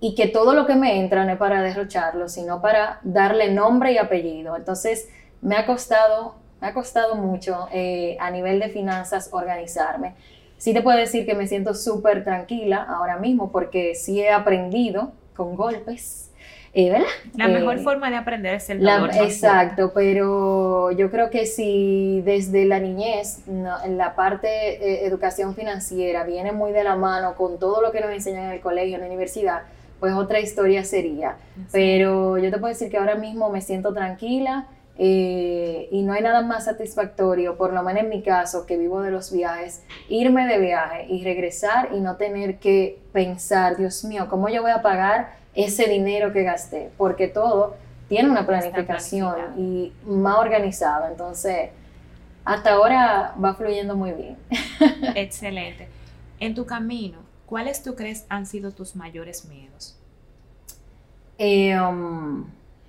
y 0.00 0.14
que 0.14 0.26
todo 0.26 0.54
lo 0.54 0.66
que 0.66 0.74
me 0.74 0.98
entra 1.00 1.26
no 1.26 1.32
es 1.32 1.38
para 1.38 1.60
derrocharlo, 1.60 2.30
sino 2.30 2.62
para 2.62 2.98
darle 3.02 3.52
nombre 3.52 3.92
y 3.92 3.98
apellido. 3.98 4.56
Entonces, 4.56 5.10
me 5.42 5.56
ha 5.56 5.66
costado, 5.66 6.36
me 6.62 6.68
ha 6.68 6.72
costado 6.72 7.14
mucho 7.14 7.68
eh, 7.72 8.16
a 8.20 8.30
nivel 8.30 8.58
de 8.58 8.70
finanzas 8.70 9.28
organizarme. 9.32 10.14
Sí 10.56 10.72
te 10.72 10.80
puedo 10.80 10.96
decir 10.96 11.26
que 11.26 11.34
me 11.34 11.46
siento 11.46 11.74
súper 11.74 12.24
tranquila 12.24 12.82
ahora 12.88 13.18
mismo 13.18 13.52
porque 13.52 13.94
sí 13.94 14.22
he 14.22 14.30
aprendido 14.30 15.12
con 15.36 15.56
golpes 15.56 16.29
¿verdad? 16.74 17.06
La 17.36 17.48
mejor 17.48 17.78
eh, 17.78 17.82
forma 17.82 18.10
de 18.10 18.16
aprender 18.16 18.54
es 18.54 18.70
el 18.70 18.80
dolor. 18.80 19.10
exacto, 19.14 19.92
pero 19.92 20.92
yo 20.92 21.10
creo 21.10 21.30
que 21.30 21.46
si 21.46 22.22
desde 22.24 22.64
la 22.64 22.78
niñez 22.78 23.40
en 23.48 23.98
la 23.98 24.14
parte 24.14 24.46
de 24.46 25.04
educación 25.04 25.54
financiera 25.54 26.24
viene 26.24 26.52
muy 26.52 26.72
de 26.72 26.84
la 26.84 26.96
mano 26.96 27.34
con 27.34 27.58
todo 27.58 27.82
lo 27.82 27.90
que 27.90 28.00
nos 28.00 28.10
enseñan 28.10 28.44
en 28.44 28.50
el 28.52 28.60
colegio, 28.60 28.94
en 28.94 29.00
la 29.00 29.06
universidad, 29.08 29.62
pues 29.98 30.14
otra 30.14 30.40
historia 30.40 30.84
sería. 30.84 31.36
Pero 31.72 32.38
yo 32.38 32.50
te 32.50 32.58
puedo 32.58 32.72
decir 32.72 32.90
que 32.90 32.98
ahora 32.98 33.16
mismo 33.16 33.50
me 33.50 33.60
siento 33.60 33.92
tranquila. 33.92 34.66
Eh, 35.02 35.88
y 35.90 36.02
no 36.02 36.12
hay 36.12 36.20
nada 36.20 36.42
más 36.42 36.66
satisfactorio, 36.66 37.56
por 37.56 37.72
lo 37.72 37.82
menos 37.82 38.02
en 38.02 38.10
mi 38.10 38.22
caso, 38.22 38.66
que 38.66 38.76
vivo 38.76 39.00
de 39.00 39.10
los 39.10 39.32
viajes, 39.32 39.82
irme 40.10 40.46
de 40.46 40.58
viaje 40.58 41.06
y 41.08 41.24
regresar 41.24 41.88
y 41.94 42.00
no 42.00 42.16
tener 42.16 42.58
que 42.58 42.98
pensar, 43.10 43.78
Dios 43.78 44.04
mío, 44.04 44.26
¿cómo 44.28 44.50
yo 44.50 44.60
voy 44.60 44.72
a 44.72 44.82
pagar 44.82 45.39
ese 45.54 45.88
dinero 45.88 46.32
que 46.32 46.42
gasté, 46.42 46.90
porque 46.96 47.28
todo 47.28 47.76
tiene 48.08 48.28
una 48.28 48.46
planificación 48.46 49.58
y 49.58 49.92
más 50.04 50.38
organizado. 50.38 51.06
Entonces, 51.06 51.70
hasta 52.44 52.72
ahora 52.72 53.34
va 53.42 53.54
fluyendo 53.54 53.96
muy 53.96 54.12
bien. 54.12 54.36
Excelente. 55.14 55.88
En 56.40 56.54
tu 56.54 56.66
camino, 56.66 57.18
¿cuáles 57.46 57.82
tú 57.82 57.94
crees 57.94 58.26
han 58.28 58.46
sido 58.46 58.72
tus 58.72 58.96
mayores 58.96 59.44
miedos? 59.44 59.96
Eh, 61.38 61.78
um, 61.80 62.46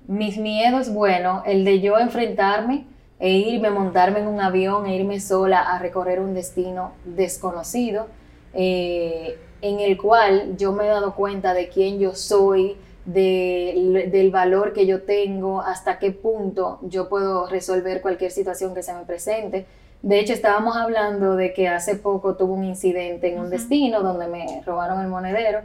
mis 0.07 0.37
miedos, 0.37 0.91
bueno, 0.91 1.43
el 1.45 1.63
de 1.65 1.81
yo 1.81 1.99
enfrentarme 1.99 2.85
e 3.19 3.31
irme, 3.31 3.69
montarme 3.69 4.19
en 4.19 4.27
un 4.27 4.41
avión 4.41 4.87
e 4.87 4.95
irme 4.95 5.19
sola 5.19 5.61
a 5.61 5.77
recorrer 5.79 6.19
un 6.19 6.33
destino 6.33 6.93
desconocido. 7.05 8.07
Eh, 8.53 9.37
en 9.61 9.79
el 9.79 9.97
cual 9.97 10.57
yo 10.57 10.71
me 10.71 10.85
he 10.85 10.87
dado 10.87 11.15
cuenta 11.15 11.53
de 11.53 11.69
quién 11.69 11.99
yo 11.99 12.15
soy, 12.15 12.77
del 13.05 14.29
valor 14.31 14.73
que 14.73 14.85
yo 14.85 15.03
tengo, 15.03 15.61
hasta 15.61 15.97
qué 15.97 16.11
punto 16.11 16.79
yo 16.83 17.09
puedo 17.09 17.47
resolver 17.47 18.01
cualquier 18.01 18.31
situación 18.31 18.73
que 18.75 18.83
se 18.83 18.93
me 18.93 19.03
presente. 19.05 19.65
De 20.01 20.19
hecho, 20.19 20.33
estábamos 20.33 20.75
hablando 20.77 21.35
de 21.35 21.53
que 21.53 21.67
hace 21.67 21.95
poco 21.95 22.35
tuve 22.35 22.53
un 22.53 22.63
incidente 22.63 23.31
en 23.31 23.39
un 23.39 23.49
destino 23.49 24.01
donde 24.01 24.27
me 24.27 24.61
robaron 24.65 25.01
el 25.01 25.07
monedero. 25.07 25.61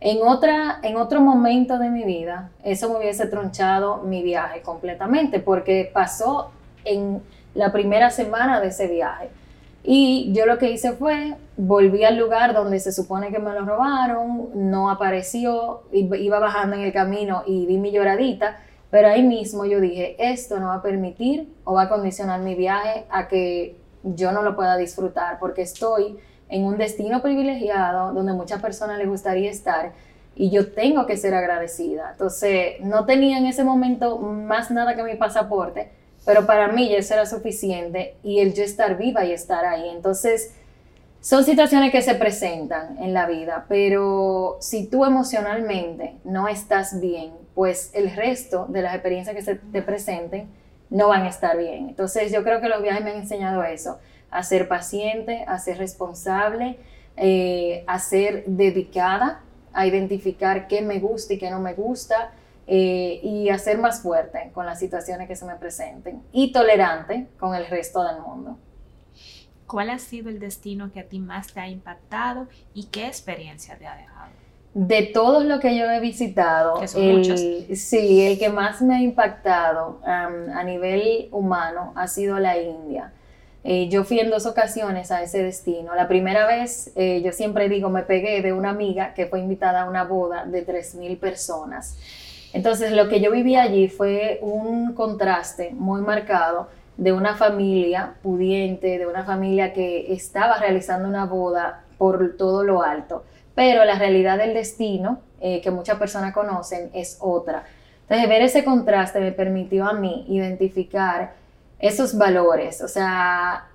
En, 0.00 0.22
otra, 0.22 0.80
en 0.82 0.96
otro 0.96 1.20
momento 1.20 1.78
de 1.78 1.88
mi 1.88 2.04
vida, 2.04 2.50
eso 2.64 2.90
me 2.90 2.98
hubiese 2.98 3.26
tronchado 3.26 3.98
mi 3.98 4.22
viaje 4.22 4.60
completamente, 4.60 5.40
porque 5.40 5.90
pasó 5.92 6.50
en 6.84 7.22
la 7.54 7.72
primera 7.72 8.10
semana 8.10 8.60
de 8.60 8.68
ese 8.68 8.88
viaje. 8.88 9.28
Y 9.88 10.32
yo 10.32 10.46
lo 10.46 10.58
que 10.58 10.68
hice 10.68 10.94
fue, 10.94 11.36
volví 11.56 12.02
al 12.02 12.18
lugar 12.18 12.54
donde 12.54 12.80
se 12.80 12.90
supone 12.90 13.30
que 13.30 13.38
me 13.38 13.52
lo 13.52 13.64
robaron, 13.64 14.48
no 14.54 14.90
apareció, 14.90 15.84
iba 15.92 16.40
bajando 16.40 16.74
en 16.74 16.82
el 16.82 16.92
camino 16.92 17.44
y 17.46 17.66
di 17.66 17.78
mi 17.78 17.92
lloradita, 17.92 18.56
pero 18.90 19.06
ahí 19.06 19.22
mismo 19.22 19.64
yo 19.64 19.80
dije, 19.80 20.16
esto 20.18 20.58
no 20.58 20.66
va 20.66 20.74
a 20.74 20.82
permitir 20.82 21.54
o 21.62 21.74
va 21.74 21.82
a 21.82 21.88
condicionar 21.88 22.40
mi 22.40 22.56
viaje 22.56 23.04
a 23.10 23.28
que 23.28 23.76
yo 24.02 24.32
no 24.32 24.42
lo 24.42 24.56
pueda 24.56 24.76
disfrutar, 24.76 25.38
porque 25.38 25.62
estoy 25.62 26.18
en 26.48 26.64
un 26.64 26.78
destino 26.78 27.22
privilegiado 27.22 28.12
donde 28.12 28.32
muchas 28.32 28.60
personas 28.60 28.98
les 28.98 29.08
gustaría 29.08 29.52
estar 29.52 29.92
y 30.34 30.50
yo 30.50 30.72
tengo 30.72 31.06
que 31.06 31.16
ser 31.16 31.32
agradecida. 31.32 32.10
Entonces, 32.10 32.80
no 32.80 33.06
tenía 33.06 33.38
en 33.38 33.46
ese 33.46 33.62
momento 33.62 34.18
más 34.18 34.72
nada 34.72 34.96
que 34.96 35.04
mi 35.04 35.14
pasaporte, 35.14 35.92
pero 36.26 36.44
para 36.44 36.68
mí 36.68 36.92
eso 36.94 37.14
era 37.14 37.24
suficiente 37.24 38.16
y 38.24 38.40
el 38.40 38.52
yo 38.52 38.64
estar 38.64 38.98
viva 38.98 39.24
y 39.24 39.32
estar 39.32 39.64
ahí. 39.64 39.88
Entonces, 39.88 40.52
son 41.20 41.44
situaciones 41.44 41.92
que 41.92 42.02
se 42.02 42.16
presentan 42.16 42.98
en 42.98 43.14
la 43.14 43.26
vida, 43.26 43.64
pero 43.68 44.58
si 44.60 44.86
tú 44.86 45.04
emocionalmente 45.04 46.16
no 46.24 46.48
estás 46.48 47.00
bien, 47.00 47.32
pues 47.54 47.90
el 47.94 48.14
resto 48.14 48.66
de 48.68 48.82
las 48.82 48.94
experiencias 48.94 49.36
que 49.36 49.42
se 49.42 49.54
te 49.54 49.82
presenten 49.82 50.48
no 50.90 51.08
van 51.08 51.22
a 51.22 51.28
estar 51.28 51.56
bien. 51.56 51.88
Entonces, 51.88 52.32
yo 52.32 52.42
creo 52.42 52.60
que 52.60 52.68
los 52.68 52.82
viajes 52.82 53.04
me 53.04 53.12
han 53.12 53.18
enseñado 53.18 53.62
eso, 53.62 53.98
a 54.30 54.42
ser 54.42 54.66
paciente, 54.66 55.44
a 55.46 55.60
ser 55.60 55.78
responsable, 55.78 56.78
eh, 57.16 57.84
a 57.86 58.00
ser 58.00 58.44
dedicada, 58.46 59.42
a 59.72 59.86
identificar 59.86 60.66
qué 60.66 60.82
me 60.82 60.98
gusta 60.98 61.34
y 61.34 61.38
qué 61.38 61.50
no 61.50 61.60
me 61.60 61.74
gusta, 61.74 62.32
eh, 62.66 63.20
y 63.22 63.48
a 63.48 63.58
ser 63.58 63.78
más 63.78 64.00
fuerte 64.00 64.50
con 64.52 64.66
las 64.66 64.78
situaciones 64.78 65.28
que 65.28 65.36
se 65.36 65.44
me 65.44 65.54
presenten 65.54 66.22
y 66.32 66.52
tolerante 66.52 67.28
con 67.38 67.54
el 67.54 67.66
resto 67.66 68.02
del 68.02 68.20
mundo. 68.20 68.58
¿Cuál 69.66 69.90
ha 69.90 69.98
sido 69.98 70.28
el 70.28 70.38
destino 70.38 70.92
que 70.92 71.00
a 71.00 71.04
ti 71.04 71.18
más 71.18 71.52
te 71.52 71.60
ha 71.60 71.68
impactado 71.68 72.46
y 72.74 72.84
qué 72.84 73.06
experiencia 73.06 73.76
te 73.76 73.86
ha 73.86 73.96
dejado? 73.96 74.30
De 74.74 75.02
todos 75.04 75.44
los 75.44 75.60
que 75.60 75.76
yo 75.76 75.90
he 75.90 76.00
visitado, 76.00 76.80
el, 76.96 77.76
sí, 77.76 78.26
el 78.26 78.38
que 78.38 78.50
más 78.50 78.82
me 78.82 78.96
ha 78.96 79.00
impactado 79.00 80.00
a 80.04 80.62
nivel 80.64 81.28
humano 81.32 81.92
ha 81.96 82.06
sido 82.06 82.38
la 82.38 82.58
India. 82.58 83.12
Eh, 83.68 83.88
yo 83.88 84.04
fui 84.04 84.20
en 84.20 84.30
dos 84.30 84.46
ocasiones 84.46 85.10
a 85.10 85.24
ese 85.24 85.42
destino. 85.42 85.96
La 85.96 86.06
primera 86.06 86.46
vez, 86.46 86.92
eh, 86.94 87.20
yo 87.24 87.32
siempre 87.32 87.68
digo, 87.68 87.90
me 87.90 88.02
pegué 88.02 88.40
de 88.40 88.52
una 88.52 88.70
amiga 88.70 89.12
que 89.12 89.26
fue 89.26 89.40
invitada 89.40 89.82
a 89.82 89.88
una 89.88 90.04
boda 90.04 90.44
de 90.46 90.64
3.000 90.64 91.18
personas. 91.18 91.98
Entonces 92.56 92.92
lo 92.92 93.06
que 93.10 93.20
yo 93.20 93.30
viví 93.30 93.54
allí 93.54 93.86
fue 93.86 94.38
un 94.40 94.94
contraste 94.94 95.72
muy 95.74 96.00
marcado 96.00 96.68
de 96.96 97.12
una 97.12 97.36
familia 97.36 98.14
pudiente, 98.22 98.96
de 98.96 99.06
una 99.06 99.24
familia 99.24 99.74
que 99.74 100.10
estaba 100.14 100.56
realizando 100.56 101.06
una 101.06 101.26
boda 101.26 101.84
por 101.98 102.38
todo 102.38 102.64
lo 102.64 102.82
alto, 102.82 103.24
pero 103.54 103.84
la 103.84 103.98
realidad 103.98 104.38
del 104.38 104.54
destino, 104.54 105.20
eh, 105.38 105.60
que 105.60 105.70
muchas 105.70 105.98
personas 105.98 106.32
conocen, 106.32 106.88
es 106.94 107.18
otra. 107.20 107.64
Entonces 108.04 108.26
ver 108.26 108.40
ese 108.40 108.64
contraste 108.64 109.20
me 109.20 109.32
permitió 109.32 109.84
a 109.84 109.92
mí 109.92 110.24
identificar 110.26 111.34
esos 111.78 112.16
valores, 112.16 112.80
o 112.80 112.88
sea, 112.88 113.66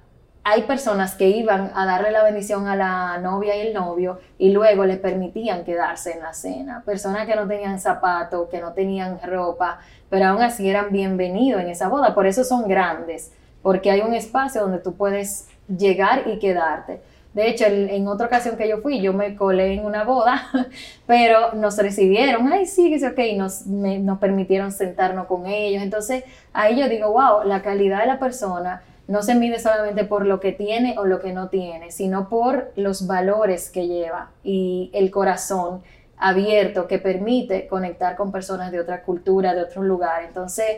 hay 0.44 0.64
personas 0.64 1.14
que 1.16 1.30
iban 1.30 1.72
a 1.76 1.86
darle 1.86 2.12
la 2.12 2.24
bendición 2.24 2.68
a 2.68 2.76
la 2.76 3.20
novia 3.20 3.56
y 3.56 3.68
el 3.68 3.74
novio 3.74 4.20
y 4.40 4.52
luego 4.52 4.86
les 4.86 4.98
permitían 4.98 5.64
quedarse 5.64 6.14
en 6.14 6.22
la 6.22 6.34
cena. 6.34 6.82
Personas 6.84 7.28
que 7.28 7.36
no 7.36 7.48
tenían 7.48 7.80
zapatos, 7.80 8.50
que 8.50 8.60
no 8.60 8.74
tenían 8.74 9.20
ropa, 9.24 9.80
pero 10.10 10.26
aún 10.26 10.42
así 10.42 10.68
eran 10.68 10.92
bienvenidos 10.92 11.62
en 11.62 11.70
esa 11.70 11.90
boda. 11.90 12.16
Por 12.16 12.26
eso 12.26 12.44
son 12.44 12.68
grandes, 12.68 13.32
porque 13.62 13.92
hay 13.92 14.02
un 14.02 14.16
espacio 14.16 14.62
donde 14.62 14.80
tú 14.80 14.96
puedes 14.96 15.48
llegar 15.68 16.24
y 16.28 16.40
quedarte. 16.40 17.02
De 17.36 17.48
hecho, 17.48 17.66
en, 17.66 18.08
otra 18.08 18.28
ocasión 18.28 18.58
que 18.58 18.68
yo 18.68 18.80
fui, 18.80 19.00
yo 19.00 19.14
me 19.14 19.36
colé 19.38 19.76
en 19.76 19.86
una 19.86 20.04
boda, 20.04 20.50
pero 21.06 21.54
nos 21.54 21.78
recibieron, 21.78 22.52
ay, 22.52 22.66
sí, 22.66 22.90
que 22.90 23.00
sí, 23.00 23.06
ok, 23.06 23.38
nos, 23.38 23.66
nos 23.68 24.18
permitieron 24.18 24.72
sentarnos 24.72 25.28
con 25.28 25.46
ellos. 25.46 25.82
Entonces, 25.82 26.26
ahí 26.52 26.78
yo 26.78 26.90
digo, 26.90 27.12
wow, 27.12 27.44
la 27.46 27.62
calidad 27.62 28.02
de 28.02 28.08
la 28.08 28.20
persona 28.20 28.82
no 29.12 29.24
se 29.24 29.36
mide 29.36 29.60
solamente 29.60 30.06
por 30.06 30.26
lo 30.26 30.40
que 30.40 30.54
tiene 30.54 30.98
o 30.98 31.06
lo 31.06 31.20
que 31.20 31.34
no 31.34 31.50
tiene, 31.50 31.92
sino 31.92 32.30
por 32.30 32.72
los 32.78 33.08
valores 33.08 33.70
que 33.70 33.88
lleva 33.88 34.32
y 34.42 34.90
el 34.94 35.12
corazón 35.12 35.84
abierto 36.18 36.88
que 36.88 36.98
permite 36.98 37.68
conectar 37.68 38.16
con 38.16 38.32
personas 38.32 38.72
de 38.72 38.80
otra 38.80 39.04
cultura, 39.04 39.54
de 39.54 39.64
otro 39.64 39.84
lugar. 39.84 40.24
Entonces, 40.24 40.78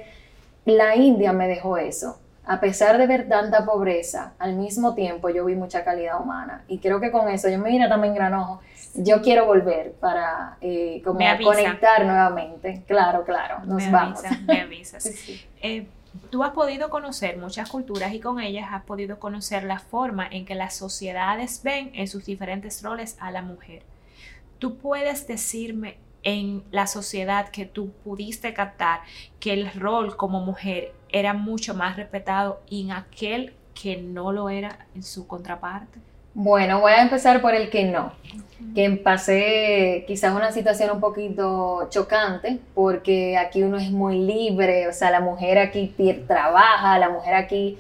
la 0.66 0.96
India 0.96 1.32
me 1.32 1.48
dejó 1.48 1.78
eso. 1.78 2.20
a 2.46 2.60
pesar 2.60 2.98
de 2.98 3.08
ver 3.08 3.30
tanta 3.30 3.64
pobreza, 3.64 4.34
al 4.38 4.56
mismo 4.56 4.96
tiempo 4.96 5.30
yo 5.30 5.46
vi 5.46 5.56
mucha 5.56 5.86
calidad 5.86 6.20
humana. 6.20 6.64
Y 6.68 6.80
creo 6.80 7.00
que 7.00 7.12
con 7.12 7.30
eso, 7.30 7.48
yo 7.50 7.58
me 7.60 7.70
vine 7.70 7.88
también 7.88 8.16
granojo, 8.16 8.60
yo 8.96 9.22
quiero 9.22 9.46
volver 9.46 9.94
para 9.94 10.58
eh, 10.60 11.02
como 11.06 11.20
conectar 11.42 12.04
nuevamente. 12.04 12.84
Claro, 12.86 13.24
claro, 13.24 13.60
nos 13.66 13.90
vamos. 13.92 14.22
me 14.48 14.62
avisas. 14.62 15.08
Eh, 15.66 15.88
tú 16.30 16.44
has 16.44 16.52
podido 16.52 16.90
conocer 16.90 17.38
muchas 17.38 17.70
culturas 17.70 18.14
y 18.14 18.20
con 18.20 18.40
ellas 18.40 18.70
has 18.72 18.84
podido 18.84 19.20
conocer 19.20 19.64
la 19.64 19.80
forma 19.80 20.28
en 20.28 20.46
que 20.46 20.56
las 20.56 20.76
sociedades 20.76 21.62
ven 21.64 21.92
en 21.94 22.08
sus 22.08 22.26
diferentes 22.26 22.82
roles 22.84 23.18
a 23.20 23.32
la 23.32 23.42
mujer. 23.42 23.84
¿Tú 24.60 24.78
puedes 24.78 25.28
decirme 25.28 25.98
en 26.24 26.64
la 26.72 26.88
sociedad 26.88 27.50
que 27.50 27.66
tú 27.66 27.92
pudiste 28.04 28.54
captar 28.54 29.02
que 29.40 29.54
el 29.54 29.72
rol 29.74 30.16
como 30.16 30.40
mujer 30.40 30.94
era 31.10 31.34
mucho 31.34 31.74
más 31.74 31.98
respetado 31.98 32.62
y 32.70 32.84
en 32.84 32.92
aquel 32.92 33.54
que 33.74 33.98
no 33.98 34.32
lo 34.32 34.50
era 34.50 34.88
en 34.96 35.04
su 35.04 35.28
contraparte? 35.28 36.00
Bueno, 36.34 36.80
voy 36.80 36.94
a 36.94 37.02
empezar 37.02 37.42
por 37.42 37.54
el 37.54 37.70
que 37.70 37.84
no, 37.84 38.12
que 38.74 38.90
pasé 38.92 40.04
quizás 40.08 40.34
una 40.34 40.52
situación 40.52 40.90
un 40.92 41.00
poquito 41.00 41.88
chocante, 41.90 42.60
porque 42.74 43.38
aquí 43.38 43.62
uno 43.62 43.78
es 43.78 43.92
muy 43.92 44.18
libre, 44.20 44.88
o 44.88 44.94
sea, 44.94 45.12
la 45.12 45.20
mujer 45.20 45.60
aquí 45.60 45.94
trabaja, 46.28 46.98
la 46.98 47.10
mujer 47.10 47.36
aquí 47.36 47.78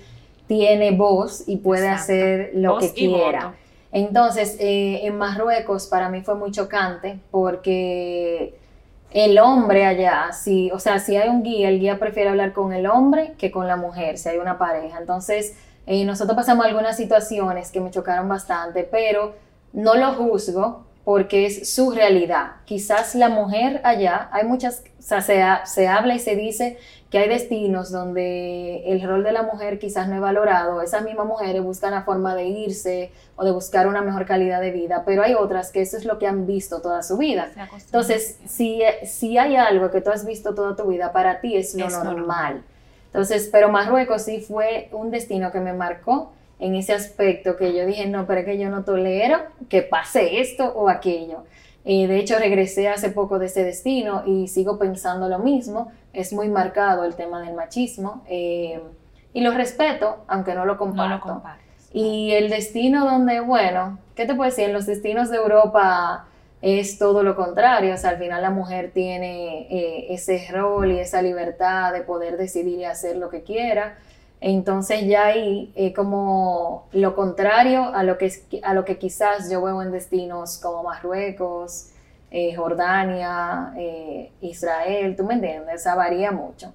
tiene 0.48 0.92
voz 0.92 1.44
y 1.48 1.58
puede 1.58 1.90
hacer 1.90 2.52
lo 2.54 2.78
que 2.78 2.94
quiera. 2.94 3.56
Entonces, 3.92 4.58
eh, 4.60 5.02
en 5.04 5.18
Marruecos 5.18 5.88
para 5.88 6.10
mí 6.10 6.22
fue 6.22 6.36
muy 6.36 6.52
chocante 6.52 7.20
porque 7.32 8.56
el 9.12 9.38
hombre 9.38 9.86
allá, 9.86 10.32
si, 10.32 10.72
o 10.72 10.80
sea, 10.80 11.00
si 11.00 11.16
hay 11.16 11.30
un 11.30 11.44
guía, 11.44 11.70
el 11.70 11.80
guía 11.80 12.00
prefiere 12.00 12.30
hablar 12.30 12.54
con 12.54 12.74
el 12.74 12.88
hombre 12.88 13.34
que 13.38 13.52
con 13.52 13.68
la 13.68 13.78
mujer, 13.78 14.18
si 14.18 14.30
hay 14.30 14.38
una 14.38 14.58
pareja. 14.58 14.98
Entonces, 15.00 15.56
eh, 15.86 16.06
nosotros 16.06 16.36
pasamos 16.36 16.66
algunas 16.66 16.96
situaciones 16.98 17.72
que 17.72 17.82
me 17.82 17.92
chocaron 17.92 18.28
bastante, 18.30 18.84
pero 18.84 19.36
no 19.74 19.96
lo 19.96 20.14
juzgo 20.14 20.86
porque 21.04 21.46
es 21.46 21.74
su 21.74 21.92
realidad. 21.92 22.54
Quizás 22.66 23.16
la 23.16 23.28
mujer 23.28 23.82
allá, 23.84 24.30
hay 24.32 24.46
muchas, 24.46 24.84
o 24.98 25.02
sea, 25.02 25.22
se, 25.22 25.44
se, 25.66 25.88
habla 25.88 26.16
y 26.16 26.20
se 26.20 26.38
dice 26.38 26.78
que 27.10 27.18
hay 27.18 27.28
destinos 27.28 27.92
donde 27.92 28.84
el 28.86 29.02
rol 29.02 29.24
de 29.24 29.34
la 29.34 29.44
mujer 29.44 29.80
quizás 29.80 30.08
no 30.08 30.16
es 30.16 30.22
valorado, 30.22 30.82
esas 30.82 31.04
mismas 31.04 31.28
mujeres 31.28 31.62
buscan 31.62 31.92
la 31.92 32.04
forma 32.04 32.36
de 32.36 32.46
irse 32.46 33.12
o 33.36 33.44
de 33.44 33.52
buscar 33.52 33.88
una 33.88 34.02
mejor 34.02 34.26
calidad 34.26 34.62
de 34.62 34.72
vida, 34.72 35.04
pero 35.06 35.24
hay 35.24 35.34
otras 35.34 35.72
que 35.72 35.82
eso 35.82 35.98
es 35.98 36.06
lo 36.06 36.18
que 36.18 36.28
han 36.28 36.48
visto 36.48 36.82
toda 36.82 37.04
su 37.04 37.18
vida. 37.18 37.52
Entonces, 37.86 38.40
si, 38.46 38.82
si 39.06 39.38
hay 39.38 39.58
algo 39.58 39.92
que 39.92 40.00
tú 40.00 40.10
has 40.10 40.26
visto 40.26 40.56
toda 40.56 40.76
tu 40.76 40.86
vida, 40.86 41.12
para 41.12 41.42
ti 41.42 41.58
es 41.58 41.76
lo 41.76 41.90
normal. 41.90 42.64
Entonces, 43.14 43.48
pero 43.52 43.70
Marruecos 43.70 44.24
sí 44.24 44.42
fue 44.42 44.90
un 44.92 45.12
destino 45.12 45.52
que 45.52 45.60
me 45.60 45.72
marcó 45.72 46.32
en 46.60 46.74
ese 46.74 46.94
aspecto 46.94 47.56
que 47.56 47.76
yo 47.76 47.86
dije, 47.86 48.08
no, 48.08 48.26
pero 48.26 48.40
es 48.40 48.46
que 48.46 48.58
yo 48.58 48.70
no 48.70 48.84
tolero 48.84 49.38
que 49.70 49.84
pase 49.84 50.40
esto 50.40 50.74
o 50.76 50.90
aquello. 50.90 51.44
Eh, 51.86 52.08
de 52.08 52.18
hecho, 52.18 52.40
regresé 52.40 52.90
hace 52.90 53.10
poco 53.10 53.38
de 53.38 53.46
ese 53.46 53.64
destino 53.64 54.24
y 54.26 54.48
sigo 54.48 54.80
pensando 54.80 55.30
lo 55.30 55.38
mismo. 55.38 55.92
Es 56.12 56.34
muy 56.34 56.50
marcado 56.50 57.06
el 57.06 57.16
tema 57.16 57.42
del 57.42 57.54
machismo 57.54 58.24
eh, 58.28 58.82
y 59.32 59.42
lo 59.42 59.52
respeto, 59.52 60.24
aunque 60.28 60.56
no 60.56 60.66
lo 60.66 60.78
comparto. 60.78 61.28
No 61.28 61.34
lo 61.36 61.64
y 61.94 62.32
el 62.32 62.50
destino 62.50 63.06
donde, 63.06 63.40
bueno, 63.40 64.00
¿qué 64.16 64.26
te 64.26 64.34
puedo 64.34 64.50
decir? 64.50 64.66
En 64.66 64.74
los 64.74 64.88
destinos 64.88 65.30
de 65.30 65.38
Europa 65.38 66.26
es 66.64 66.98
todo 66.98 67.24
lo 67.24 67.36
contrario, 67.36 67.94
o 67.94 67.98
sea, 67.98 68.12
al 68.12 68.18
final 68.18 68.42
la 68.42 68.50
mujer 68.50 68.92
tiene 68.94 69.68
eh, 69.70 70.14
ese 70.14 70.48
rol 70.50 70.94
y 70.94 71.00
esa 71.00 71.22
libertad 71.22 71.92
de 71.92 72.04
poder 72.04 72.38
decidir 72.38 72.80
y 72.80 72.86
hacer 72.86 73.18
lo 73.18 73.30
que 73.30 73.44
quiera. 73.44 73.98
Entonces 74.40 75.06
ya 75.06 75.26
ahí 75.26 75.74
es 75.76 75.94
como 75.94 76.88
lo 76.94 77.16
contrario 77.16 77.94
a 77.94 78.04
lo, 78.04 78.18
que, 78.18 78.32
a 78.64 78.74
lo 78.74 78.86
que 78.86 78.98
quizás 78.98 79.52
yo 79.52 79.62
veo 79.62 79.82
en 79.82 79.92
destinos 79.92 80.58
como 80.58 80.84
Marruecos, 80.84 81.90
eh, 82.32 82.56
Jordania, 82.56 83.74
eh, 83.78 84.32
Israel, 84.40 85.18
tú 85.18 85.26
me 85.26 85.34
entiendes, 85.34 85.82
o 85.82 85.84
sea, 85.84 85.96
varía 85.96 86.32
mucho. 86.32 86.72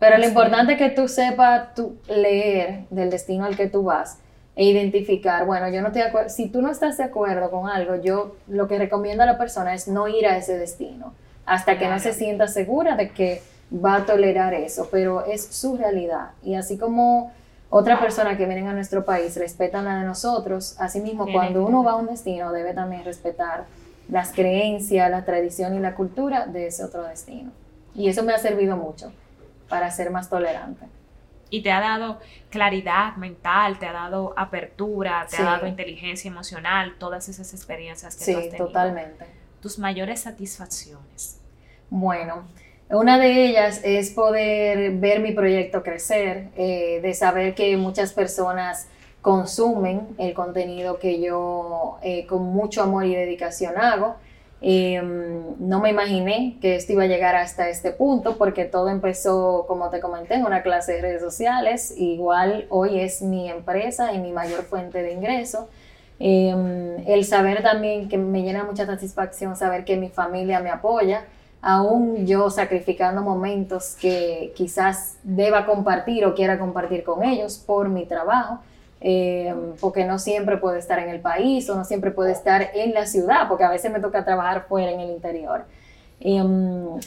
Pero 0.00 0.18
lo 0.18 0.26
importante 0.26 0.72
es 0.72 0.78
que 0.78 0.90
tú 0.90 1.06
sepas 1.06 1.72
tú 1.76 1.98
leer 2.08 2.80
del 2.90 3.10
destino 3.10 3.44
al 3.44 3.56
que 3.56 3.68
tú 3.68 3.84
vas 3.84 4.18
e 4.56 4.64
identificar, 4.64 5.46
bueno, 5.46 5.68
yo 5.68 5.80
no 5.80 5.88
estoy 5.88 6.02
de 6.02 6.08
acuerdo, 6.08 6.28
si 6.28 6.48
tú 6.48 6.62
no 6.62 6.70
estás 6.70 6.96
de 6.96 7.04
acuerdo 7.04 7.50
con 7.50 7.68
algo, 7.68 7.96
yo 7.96 8.36
lo 8.46 8.68
que 8.68 8.78
recomiendo 8.78 9.22
a 9.24 9.26
la 9.26 9.36
persona 9.36 9.74
es 9.74 9.88
no 9.88 10.06
ir 10.06 10.26
a 10.26 10.36
ese 10.36 10.56
destino 10.56 11.12
hasta 11.44 11.78
que 11.78 11.88
no 11.88 11.98
se 11.98 12.12
sienta 12.12 12.46
segura 12.46 12.96
de 12.96 13.10
que 13.10 13.42
va 13.72 13.96
a 13.96 14.06
tolerar 14.06 14.54
eso, 14.54 14.88
pero 14.90 15.24
es 15.26 15.44
su 15.44 15.76
realidad. 15.76 16.30
Y 16.42 16.54
así 16.54 16.78
como 16.78 17.32
otra 17.68 18.00
persona 18.00 18.36
que 18.36 18.46
vienen 18.46 18.68
a 18.68 18.72
nuestro 18.72 19.04
país 19.04 19.36
respetan 19.36 19.84
la 19.84 19.98
de 19.98 20.04
nosotros, 20.04 20.76
así 20.78 21.00
mismo 21.00 21.26
cuando 21.30 21.66
uno 21.66 21.82
va 21.82 21.92
a 21.92 21.96
un 21.96 22.06
destino 22.06 22.52
debe 22.52 22.72
también 22.72 23.04
respetar 23.04 23.64
las 24.08 24.32
creencias, 24.32 25.10
la 25.10 25.24
tradición 25.24 25.74
y 25.74 25.80
la 25.80 25.94
cultura 25.94 26.46
de 26.46 26.68
ese 26.68 26.84
otro 26.84 27.02
destino. 27.02 27.50
Y 27.94 28.08
eso 28.08 28.22
me 28.22 28.32
ha 28.32 28.38
servido 28.38 28.76
mucho 28.76 29.12
para 29.68 29.90
ser 29.90 30.10
más 30.10 30.28
tolerante 30.28 30.86
y 31.54 31.62
te 31.62 31.70
ha 31.70 31.78
dado 31.78 32.18
claridad 32.50 33.14
mental, 33.14 33.78
te 33.78 33.86
ha 33.86 33.92
dado 33.92 34.34
apertura, 34.36 35.24
te 35.30 35.36
ha 35.36 35.44
dado 35.44 35.68
inteligencia 35.68 36.28
emocional, 36.28 36.96
todas 36.98 37.28
esas 37.28 37.54
experiencias 37.54 38.16
que 38.16 38.24
tú 38.24 38.38
has 38.38 38.44
tenido. 38.46 38.66
totalmente. 38.66 39.24
Tus 39.60 39.78
mayores 39.78 40.20
satisfacciones. 40.20 41.40
Bueno, 41.90 42.42
una 42.90 43.18
de 43.18 43.46
ellas 43.46 43.80
es 43.84 44.10
poder 44.10 44.96
ver 44.96 45.20
mi 45.20 45.30
proyecto 45.30 45.84
crecer, 45.84 46.48
eh, 46.56 46.98
de 47.00 47.14
saber 47.14 47.54
que 47.54 47.76
muchas 47.76 48.12
personas 48.12 48.88
consumen 49.22 50.08
el 50.18 50.34
contenido 50.34 50.98
que 50.98 51.20
yo 51.20 51.98
eh, 52.02 52.26
con 52.26 52.42
mucho 52.42 52.82
amor 52.82 53.04
y 53.04 53.14
dedicación 53.14 53.78
hago 53.78 54.16
Em, 54.66 55.56
no 55.58 55.78
me 55.78 55.90
imaginé 55.90 56.56
que 56.62 56.76
esto 56.76 56.94
iba 56.94 57.02
a 57.02 57.06
llegar 57.06 57.36
hasta 57.36 57.68
este 57.68 57.90
punto 57.90 58.38
porque 58.38 58.64
todo 58.64 58.88
empezó, 58.88 59.66
como 59.68 59.90
te 59.90 60.00
comenté, 60.00 60.36
en 60.36 60.46
una 60.46 60.62
clase 60.62 60.94
de 60.94 61.02
redes 61.02 61.20
sociales. 61.20 61.92
Igual 61.98 62.64
hoy 62.70 62.98
es 62.98 63.20
mi 63.20 63.50
empresa 63.50 64.14
y 64.14 64.18
mi 64.18 64.32
mayor 64.32 64.62
fuente 64.62 65.02
de 65.02 65.12
ingreso. 65.12 65.68
Em, 66.18 66.96
el 67.06 67.26
saber 67.26 67.62
también 67.62 68.08
que 68.08 68.16
me 68.16 68.40
llena 68.40 68.64
mucha 68.64 68.86
satisfacción 68.86 69.54
saber 69.54 69.84
que 69.84 69.98
mi 69.98 70.08
familia 70.08 70.60
me 70.60 70.70
apoya, 70.70 71.26
aún 71.60 72.26
yo 72.26 72.48
sacrificando 72.48 73.20
momentos 73.20 73.94
que 74.00 74.54
quizás 74.56 75.18
deba 75.24 75.66
compartir 75.66 76.24
o 76.24 76.34
quiera 76.34 76.58
compartir 76.58 77.04
con 77.04 77.22
ellos 77.22 77.58
por 77.58 77.90
mi 77.90 78.06
trabajo. 78.06 78.60
Em, 79.06 79.74
porque 79.82 80.06
no 80.06 80.18
siempre 80.18 80.56
puede 80.56 80.78
estar 80.78 80.98
en 80.98 81.10
el 81.10 81.20
país 81.20 81.68
o 81.68 81.74
no 81.74 81.84
siempre 81.84 82.10
puede 82.10 82.32
estar 82.32 82.70
en 82.72 82.94
la 82.94 83.04
ciudad, 83.04 83.48
porque 83.48 83.62
a 83.62 83.68
veces 83.68 83.92
me 83.92 84.00
toca 84.00 84.24
trabajar 84.24 84.64
fuera 84.66 84.90
en 84.90 84.98
el 84.98 85.10
interior. 85.10 85.66
Em, 86.20 86.98